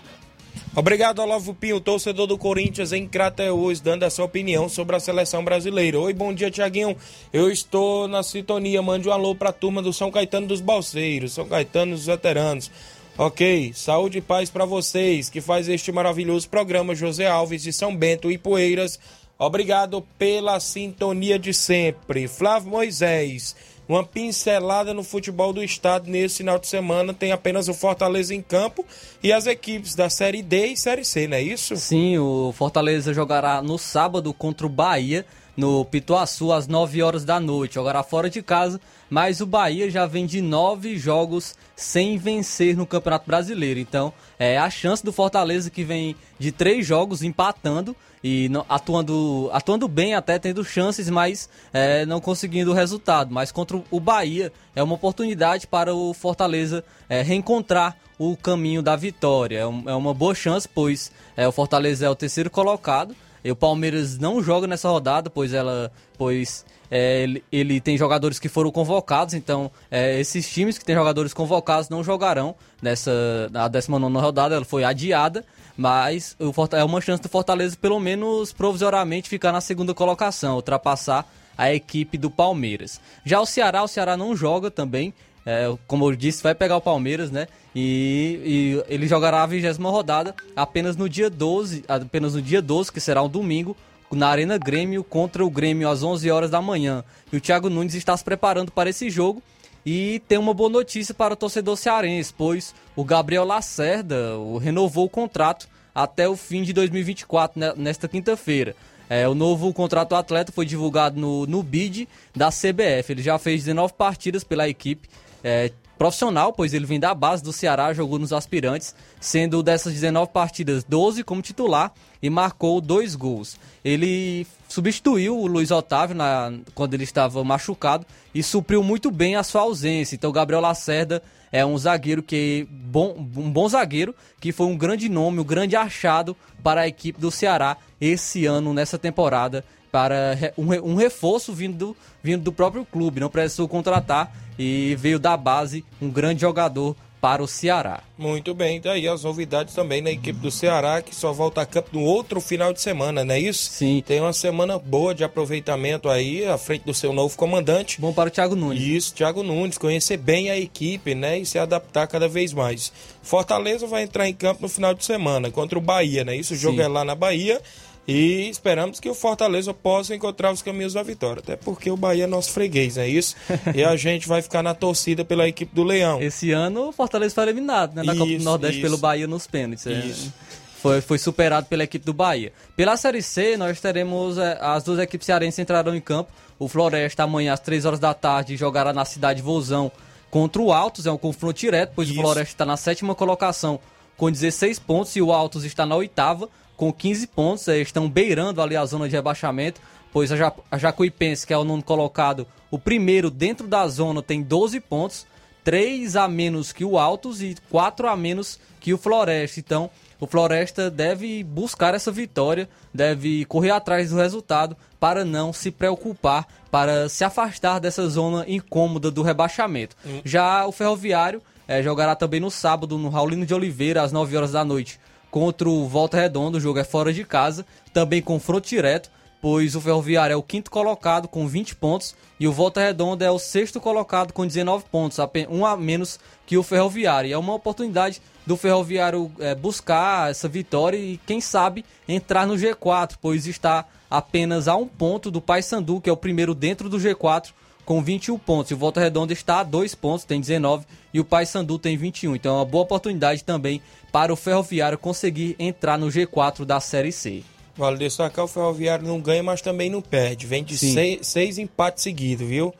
[0.75, 5.43] Obrigado, Olavo Pinho, torcedor do Corinthians em Crateus, dando a sua opinião sobre a seleção
[5.43, 5.99] brasileira.
[5.99, 6.95] Oi, bom dia, Tiaguinho.
[7.33, 8.81] Eu estou na sintonia.
[8.81, 12.69] Mande um alô para a turma do São Caetano dos Balseiros, São Caetano dos Veteranos.
[13.17, 17.95] Ok, saúde e paz para vocês que faz este maravilhoso programa, José Alves de São
[17.95, 18.99] Bento e Poeiras.
[19.39, 22.27] Obrigado pela sintonia de sempre.
[22.27, 23.55] Flávio Moisés,
[23.87, 27.13] uma pincelada no futebol do estado nesse final de semana.
[27.13, 28.85] Tem apenas o Fortaleza em campo
[29.23, 31.75] e as equipes da Série D e Série C, não é isso?
[31.77, 35.25] Sim, o Fortaleza jogará no sábado contra o Bahia
[35.57, 37.75] no Pituaçu às 9 horas da noite.
[37.75, 38.79] Jogará fora de casa,
[39.09, 43.79] mas o Bahia já vem de nove jogos sem vencer no Campeonato Brasileiro.
[43.79, 49.87] Então, é a chance do Fortaleza que vem de três jogos empatando e atuando, atuando
[49.87, 53.33] bem até, tendo chances, mas é, não conseguindo o resultado.
[53.33, 58.95] Mas contra o Bahia é uma oportunidade para o Fortaleza é, reencontrar o caminho da
[58.95, 59.57] vitória.
[59.57, 63.55] É, é uma boa chance, pois é, o Fortaleza é o terceiro colocado e o
[63.55, 68.71] Palmeiras não joga nessa rodada, pois ela, pois é, ele, ele, tem jogadores que foram
[68.71, 74.55] convocados, então é, esses times que têm jogadores convocados não jogarão nessa na 19 rodada,
[74.55, 79.61] ela foi adiada, mas o, é uma chance do Fortaleza pelo menos provisoriamente ficar na
[79.61, 81.25] segunda colocação, ultrapassar
[81.57, 83.01] a equipe do Palmeiras.
[83.25, 85.13] Já o Ceará, o Ceará não joga também,
[85.49, 87.47] é, como eu disse, vai pegar o Palmeiras, né?
[87.73, 92.91] E, e, ele jogará a vigésima rodada apenas no dia 12, apenas no dia 12,
[92.91, 93.73] que será um domingo,
[94.11, 97.01] na Arena Grêmio contra o Grêmio às 11 horas da manhã.
[97.31, 99.41] E o Thiago Nunes está se preparando para esse jogo
[99.85, 104.31] e tem uma boa notícia para o torcedor cearense, pois o Gabriel Lacerda
[104.61, 108.75] renovou o contrato até o fim de 2024, né, nesta quinta-feira.
[109.09, 113.13] É, o novo contrato do atleta foi divulgado no, no BID da CBF.
[113.13, 115.07] Ele já fez 19 partidas pela equipe.
[115.43, 120.31] É, profissional, pois ele vem da base do Ceará, jogou nos aspirantes, sendo dessas 19
[120.31, 123.57] partidas 12 como titular e marcou dois gols.
[123.83, 129.43] Ele substituiu o Luiz Otávio na, quando ele estava machucado e supriu muito bem a
[129.43, 130.15] sua ausência.
[130.15, 131.21] Então, Gabriel Lacerda
[131.51, 135.75] é um zagueiro que bom, um bom zagueiro que foi um grande nome, um grande
[135.75, 141.97] achado para a equipe do Ceará esse ano nessa temporada para um, reforço vindo do,
[142.21, 147.41] vindo do próprio clube, não precisou contratar e veio da base um grande jogador para
[147.41, 148.01] o Ceará.
[148.17, 151.65] Muito bem, daí tá as novidades também na equipe do Ceará, que só volta a
[151.65, 153.71] campo no outro final de semana, não é isso?
[153.71, 154.03] Sim.
[154.05, 157.99] Tem uma semana boa de aproveitamento aí, à frente do seu novo comandante.
[157.99, 158.81] Bom para o Thiago Nunes.
[158.81, 162.91] Isso, Thiago Nunes, conhecer bem a equipe, né, e se adaptar cada vez mais.
[163.21, 166.35] Fortaleza vai entrar em campo no final de semana contra o Bahia, né?
[166.35, 166.83] Isso, o jogo Sim.
[166.83, 167.61] é lá na Bahia.
[168.07, 171.41] E esperamos que o Fortaleza possa encontrar os caminhos da vitória.
[171.41, 173.35] Até porque o Bahia é nosso freguês, é isso?
[173.75, 176.21] e a gente vai ficar na torcida pela equipe do Leão.
[176.21, 178.03] Esse ano o Fortaleza foi eliminado, né?
[178.03, 178.87] Na isso, Copa do Nordeste isso.
[178.87, 179.85] pelo Bahia nos pênaltis.
[179.87, 179.99] É.
[179.99, 180.33] Isso.
[180.81, 182.53] Foi, foi superado pela equipe do Bahia.
[182.77, 184.37] Pela Série C, nós teremos.
[184.37, 186.31] É, as duas equipes cearenses entrarão em campo.
[186.57, 189.91] O Floresta amanhã às 3 horas da tarde jogará na cidade de Vozão
[190.31, 191.05] contra o Altos.
[191.05, 192.17] É um confronto direto, pois Isso.
[192.17, 193.79] o Floresta está na sétima colocação
[194.15, 196.47] com 16 pontos e o Altos está na oitava
[196.77, 199.81] com 15 pontos, eh, estão beirando ali a zona de rebaixamento,
[200.13, 204.21] pois a, ja a Jacuipense, que é o nono colocado, o primeiro dentro da zona
[204.21, 205.25] tem 12 pontos,
[205.63, 209.59] 3 a menos que o Altos e 4 a menos que o Floresta.
[209.59, 215.69] Então, o Floresta deve buscar essa vitória, deve correr atrás do resultado para não se
[215.71, 219.95] preocupar, para se afastar dessa zona incômoda do rebaixamento.
[220.05, 220.21] Hum.
[220.23, 224.51] Já o Ferroviário é, jogará também no sábado no Raulino de Oliveira às 9 horas
[224.53, 224.99] da noite
[225.31, 226.57] contra o Volta Redonda.
[226.57, 229.09] O jogo é fora de casa, também confronto direto,
[229.41, 233.31] pois o Ferroviário é o quinto colocado com 20 pontos e o Volta Redonda é
[233.31, 235.17] o sexto colocado com 19 pontos,
[235.49, 237.29] um a menos que o Ferroviário.
[237.29, 242.55] E é uma oportunidade do Ferroviário é, buscar essa vitória e, quem sabe, entrar no
[242.55, 246.97] G4, pois está apenas a um ponto do Paysandu, que é o primeiro dentro do
[246.97, 247.49] G4,
[247.87, 248.69] com 21 pontos.
[248.69, 252.35] E o Volta Redonda está a dois pontos, tem 19, e o Paysandu tem 21.
[252.35, 253.81] Então é uma boa oportunidade também
[254.11, 257.43] para o Ferroviário conseguir entrar no G4 da Série C.
[257.77, 260.45] Vale destacar, o Ferroviário não ganha, mas também não perde.
[260.45, 262.75] Vem de seis, seis, empates seguidos, viu?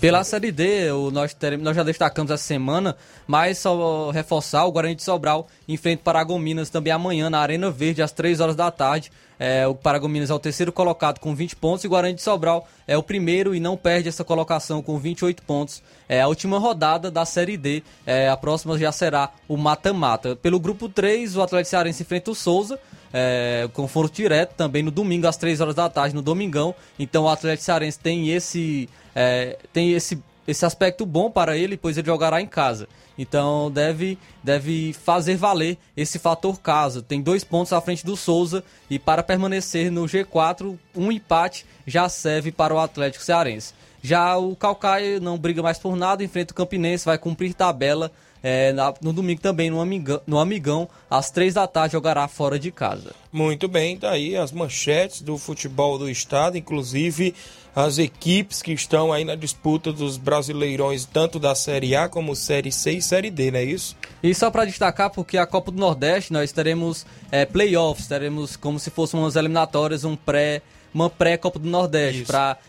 [0.00, 2.96] Pela Série D, nós, teremos, nós já destacamos essa semana,
[3.28, 8.02] mas só reforçar, o Guarani de Sobral enfrenta o Paragominas também amanhã na Arena Verde,
[8.02, 9.12] às 3 horas da tarde.
[9.38, 12.96] É, o Paragominas é o terceiro colocado com 20 pontos e Guarani de Sobral é
[12.96, 15.82] o primeiro e não perde essa colocação com 28 pontos.
[16.08, 17.82] É a última rodada da Série D.
[18.06, 20.36] É, a próxima já será o mata-mata.
[20.36, 22.78] Pelo grupo 3, o Atlético Cearense enfrenta o Souza.
[23.12, 26.74] É, confronto direto também no domingo às 3 horas da tarde, no domingão.
[26.98, 31.96] Então o Atlético Cearense tem esse, é, tem esse, esse aspecto bom para ele, pois
[31.96, 32.88] ele jogará em casa.
[33.16, 37.02] Então deve, deve fazer valer esse fator casa.
[37.02, 42.08] Tem dois pontos à frente do Souza e para permanecer no G4, um empate já
[42.08, 43.72] serve para o Atlético Cearense.
[44.02, 48.12] Já o Calcaia não briga mais por nada, enfrenta o Campinense, vai cumprir tabela.
[48.46, 52.70] É, no domingo também no Amigão, no Amigão, às três da tarde, jogará fora de
[52.70, 53.12] casa.
[53.32, 57.34] Muito bem, tá aí as manchetes do futebol do estado, inclusive
[57.74, 62.70] as equipes que estão aí na disputa dos brasileirões, tanto da Série A como Série
[62.70, 63.96] C e Série D, não é isso?
[64.22, 68.78] E só para destacar, porque a Copa do Nordeste nós teremos é, playoffs, teremos como
[68.78, 70.60] se fossem umas eliminatórias, um pré
[70.94, 72.24] uma pré-Copa do Nordeste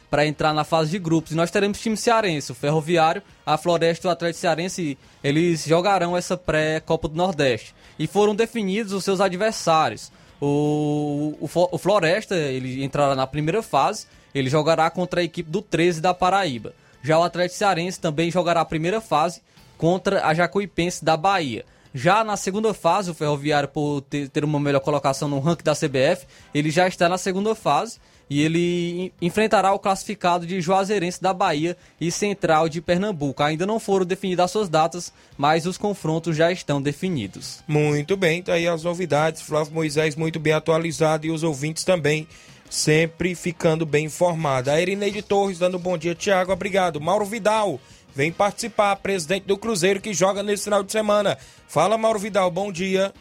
[0.10, 1.32] para entrar na fase de grupos.
[1.32, 6.18] E nós teremos time cearense, o Ferroviário, a Floresta e o Atlético Cearense, eles jogarão
[6.18, 7.76] essa pré-Copa do Nordeste.
[8.00, 10.12] E foram definidos os seus adversários.
[10.42, 15.62] O, o, o Floresta, ele entrará na primeira fase, ele jogará contra a equipe do
[15.62, 16.74] 13 da Paraíba.
[17.04, 19.42] Já o Atlético Cearense também jogará a primeira fase
[19.78, 21.64] contra a Jacuipense da Bahia.
[21.94, 25.74] Já na segunda fase, o Ferroviário, por ter, ter uma melhor colocação no ranking da
[25.74, 28.00] CBF, ele já está na segunda fase
[28.30, 33.44] e ele enfrentará o classificado de Juazeirense da Bahia e Central de Pernambuco.
[33.44, 37.64] Ainda não foram definidas as suas datas, mas os confrontos já estão definidos.
[37.68, 39.42] Muito bem, tá aí as novidades.
[39.42, 42.28] Flávio Moisés muito bem atualizado e os ouvintes também
[42.70, 44.72] sempre ficando bem informado.
[44.72, 47.00] A Erineide Torres dando bom dia, Tiago, obrigado.
[47.00, 47.80] Mauro Vidal,
[48.14, 51.38] vem participar, presidente do Cruzeiro que joga nesse final de semana.
[51.68, 53.14] Fala, Mauro Vidal, bom dia.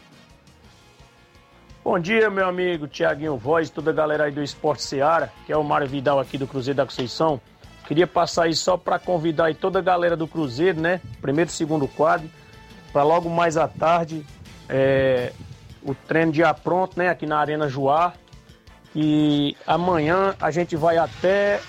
[1.85, 5.57] Bom dia, meu amigo Tiaguinho Voz, toda a galera aí do Esporte Seara, que é
[5.57, 7.39] o Mário Vidal aqui do Cruzeiro da Conceição.
[7.87, 10.99] Queria passar aí só para convidar aí toda a galera do Cruzeiro, né?
[11.21, 12.27] Primeiro e segundo quadro,
[12.91, 14.25] para logo mais à tarde,
[14.67, 15.31] é,
[15.83, 17.11] o treino já pronto, né?
[17.11, 18.15] Aqui na Arena Joá,
[18.97, 21.61] e amanhã a gente vai até.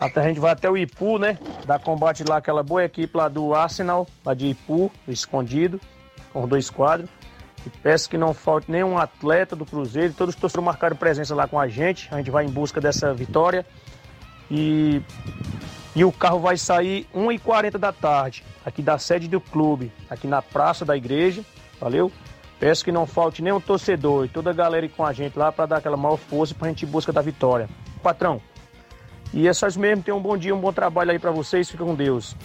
[0.00, 1.38] Até a gente vai até o Ipu, né?
[1.66, 5.78] Dar combate lá, aquela boa equipe lá do Arsenal, lá de Ipu, escondido,
[6.32, 7.10] com dois quadros.
[7.66, 10.14] E peço que não falte nenhum atleta do Cruzeiro.
[10.14, 12.08] Todos os torcedores marcaram presença lá com a gente.
[12.10, 13.66] A gente vai em busca dessa vitória.
[14.50, 15.02] E,
[15.94, 20.42] e o carro vai sair 1h40 da tarde, aqui da sede do clube, aqui na
[20.42, 21.44] praça da igreja.
[21.80, 22.10] Valeu?
[22.58, 25.66] Peço que não falte nenhum torcedor e toda a galera com a gente lá para
[25.66, 27.68] dar aquela maior força para a gente em busca da vitória.
[28.02, 28.40] Patrão,
[29.32, 30.02] e é só isso mesmo.
[30.02, 31.70] Tenham um bom dia, um bom trabalho aí para vocês.
[31.70, 32.36] Fica com Deus.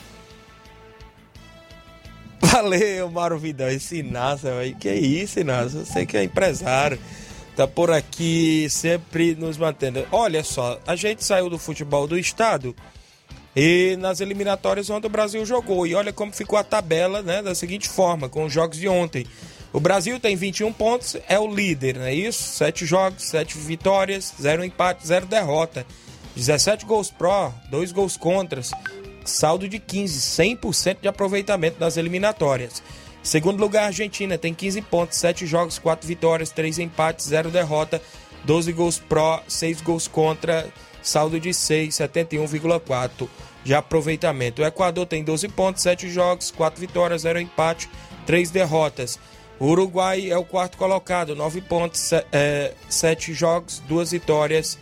[2.56, 3.68] Valeu, Mauro Vidal.
[3.68, 5.86] Esse Inácio aí, que isso, Inácio?
[5.86, 6.98] Você que é empresário,
[7.54, 10.08] tá por aqui sempre nos mantendo.
[10.10, 12.74] Olha só, a gente saiu do futebol do estado
[13.54, 15.86] e nas eliminatórias onde o Brasil jogou.
[15.86, 17.42] E olha como ficou a tabela, né?
[17.42, 19.28] Da seguinte forma, com os jogos de ontem.
[19.74, 22.42] O Brasil tem 21 pontos, é o líder, não é isso?
[22.56, 25.86] 7 jogos, 7 vitórias, 0 empate, 0 derrota.
[26.38, 28.72] 17 gols pró, 2 gols contras,
[29.26, 32.82] saldo de 15, 100% de aproveitamento nas eliminatórias.
[33.22, 38.00] Segundo lugar, Argentina tem 15 pontos, 7 jogos, 4 vitórias, 3 empates, 0 derrota,
[38.44, 40.68] 12 gols pró, 6 gols contra,
[41.02, 43.28] saldo de 6, 71,4
[43.64, 44.62] de aproveitamento.
[44.62, 47.90] O Equador tem 12 pontos, 7 jogos, 4 vitórias, 0 empate,
[48.28, 49.20] 3 derrotas.
[49.60, 54.78] O Uruguai é o quarto colocado, 9 pontos, é, 7 jogos, 2 vitórias,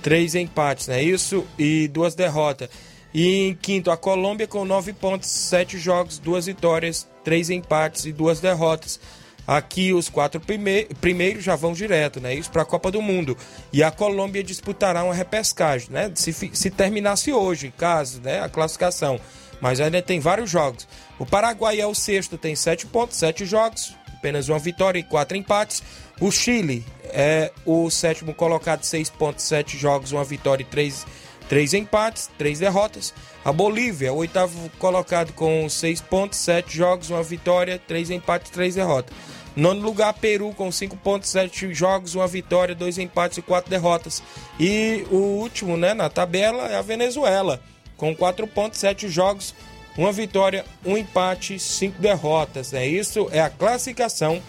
[0.00, 1.44] 3 empates, não é isso?
[1.58, 2.68] E 2 derrotas.
[3.14, 8.12] E em quinto, a Colômbia com 9 pontos, 7 jogos, 2 vitórias, 3 empates e
[8.12, 8.98] 2 derrotas.
[9.46, 12.34] Aqui os quatro prime primeiros já vão direto, né?
[12.34, 13.36] Isso para a Copa do Mundo.
[13.72, 16.10] E a Colômbia disputará uma repescagem, né?
[16.14, 18.40] Se, se terminasse hoje, caso, né?
[18.40, 19.20] A classificação.
[19.60, 20.88] Mas ainda tem vários jogos.
[21.18, 23.94] O Paraguai é o sexto, tem 7 pontos, 7 jogos.
[24.16, 25.82] apenas uma vitória e quatro empates.
[26.20, 31.06] O Chile é o sétimo colocado, 6,7 jogos, uma vitória e três,
[31.48, 33.14] três empates, três derrotas.
[33.44, 39.14] A Bolívia, o oitavo colocado com 6,7 jogos, uma vitória, três empates, três derrotas.
[39.56, 44.22] Nono lugar, Peru, com 5,7 jogos, uma vitória, dois empates e quatro derrotas.
[44.58, 47.60] E o último né, na tabela é a Venezuela,
[47.96, 49.54] com 4,7 jogos,
[49.96, 52.74] uma vitória, um empate, cinco derrotas.
[52.74, 54.42] É isso, é a classificação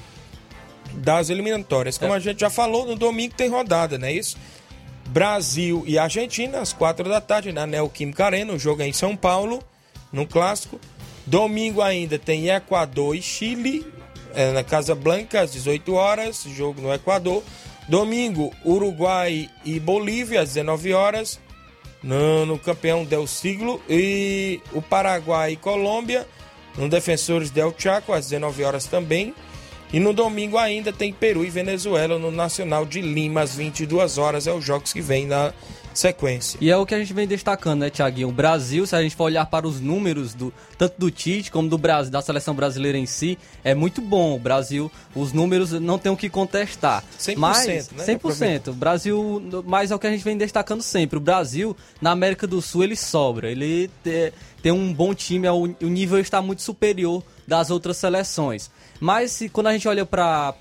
[0.93, 1.97] das eliminatórias.
[1.97, 4.37] Como a gente já falou, no domingo tem rodada, não é isso?
[5.15, 8.51] Brasil e Argentina, às quatro da tarde, na Neoquímica Arena.
[8.51, 9.63] O jogo é em São Paulo,
[10.11, 10.77] no clássico.
[11.25, 13.87] Domingo ainda tem Equador e Chile,
[14.33, 17.41] é, na Casa Blanca, às 18 horas, jogo no Equador.
[17.87, 21.39] Domingo, Uruguai e Bolívia, às 19 horas,
[22.03, 23.81] no, no campeão Del Siglo.
[23.89, 26.27] E o Paraguai e Colômbia,
[26.77, 29.33] no Defensores Del Chaco, às 19 horas também.
[29.95, 34.45] E no domingo ainda tem Peru e Venezuela no Nacional de Lima, às 22 horas.
[34.45, 35.53] É os jogos que vem na
[35.93, 36.57] sequência.
[36.59, 38.27] E é o que a gente vem destacando, né, Tiaguinho?
[38.27, 41.69] O Brasil, se a gente for olhar para os números, do, tanto do Tite como
[41.69, 44.35] do Brasil, da seleção brasileira em si, é muito bom.
[44.35, 47.01] O Brasil, os números não tem o que contestar.
[47.17, 48.05] 100%, mas, né?
[48.05, 48.67] 100%.
[48.67, 51.15] O Brasil, mas é o que a gente vem destacando sempre.
[51.15, 53.49] O Brasil, na América do Sul, ele sobra.
[53.49, 58.69] Ele tem, tem um bom time, o nível está muito superior das outras seleções.
[58.99, 60.53] Mas se, quando a gente olha para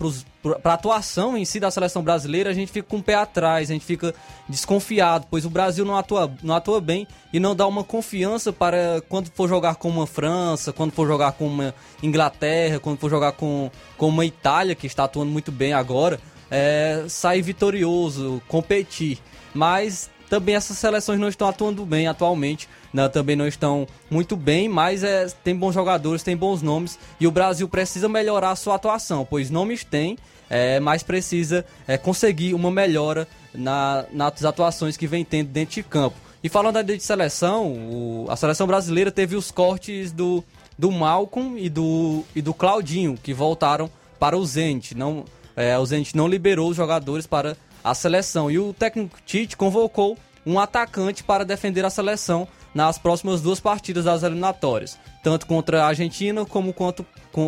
[0.65, 3.73] a atuação em si da seleção brasileira, a gente fica com o pé atrás, a
[3.73, 4.15] gente fica
[4.49, 9.03] desconfiado, pois o Brasil não atua, não atua bem e não dá uma confiança para
[9.09, 13.33] quando for jogar com uma França, quando for jogar com uma Inglaterra, quando for jogar
[13.33, 16.21] com, com uma Itália, que está atuando muito bem agora,
[16.51, 19.19] é, sair vitorioso, competir.
[19.55, 24.69] Mas também essas seleções não estão atuando bem atualmente, né, também não estão muito bem,
[24.69, 28.77] mas é, tem bons jogadores, tem bons nomes e o Brasil precisa melhorar a sua
[28.77, 30.19] atuação, pois nomes tem,
[30.49, 35.83] é, mas precisa é, conseguir uma melhora na, nas atuações que vem tendo dentro de
[35.83, 36.17] campo.
[36.43, 40.45] E falando de seleção, o, a seleção brasileira teve os cortes do,
[40.79, 44.95] do Malcolm e do, e do Claudinho, que voltaram para o Zenit.
[44.95, 45.25] Não,
[45.57, 48.51] é, o Zenit não liberou os jogadores para a seleção.
[48.51, 54.07] E o técnico Tite convocou um atacante para defender a seleção nas próximas duas partidas
[54.07, 57.05] das eliminatórias, tanto contra a Argentina como contra,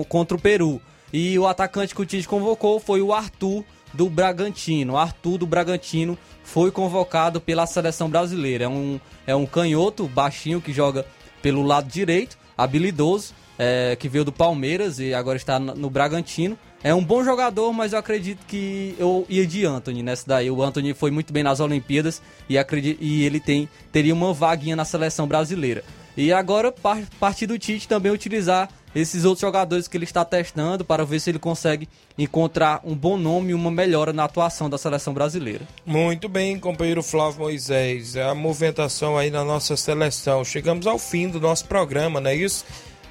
[0.09, 0.81] contra o Peru.
[1.13, 4.97] E o atacante que o Tite convocou foi o Arthur do Bragantino.
[4.97, 8.65] Arthur do Bragantino foi convocado pela seleção brasileira.
[8.65, 11.07] É um, é um canhoto baixinho que joga
[11.43, 16.59] pelo lado direito, habilidoso, é, que veio do Palmeiras e agora está no Bragantino.
[16.87, 20.49] É um bom jogador, mas eu acredito que eu ia de Anthony nessa daí.
[20.49, 24.77] O Anthony foi muito bem nas Olimpíadas e, acredito, e ele tem, teria uma vaguinha
[24.77, 25.83] na seleção brasileira.
[26.17, 26.73] E agora,
[27.19, 31.29] partir do Tite também utilizar esses outros jogadores que ele está testando para ver se
[31.29, 35.67] ele consegue encontrar um bom nome e uma melhora na atuação da seleção brasileira.
[35.85, 38.17] Muito bem, companheiro Flávio Moisés.
[38.17, 40.45] A movimentação aí na nossa seleção.
[40.45, 42.65] Chegamos ao fim do nosso programa, não é isso?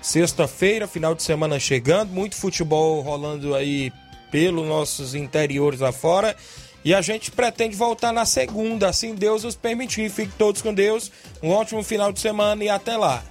[0.05, 3.91] Sexta-feira, final de semana chegando, muito futebol rolando aí
[4.29, 6.37] pelos nossos interiores afora.
[6.83, 10.11] E a gente pretende voltar na segunda, assim Deus os permitir.
[10.11, 11.11] Fiquem todos com Deus.
[11.41, 13.23] Um ótimo final de semana e até lá.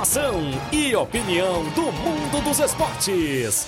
[0.00, 0.40] Informação
[0.72, 3.66] e opinião do mundo dos esportes.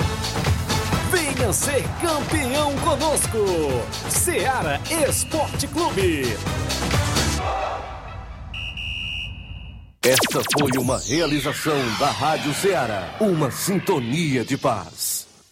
[1.11, 3.39] Venha ser campeão conosco.
[4.09, 6.23] Seara Esporte Clube.
[10.03, 15.22] Esta foi uma realização da Rádio Ceará, uma sintonia de paz.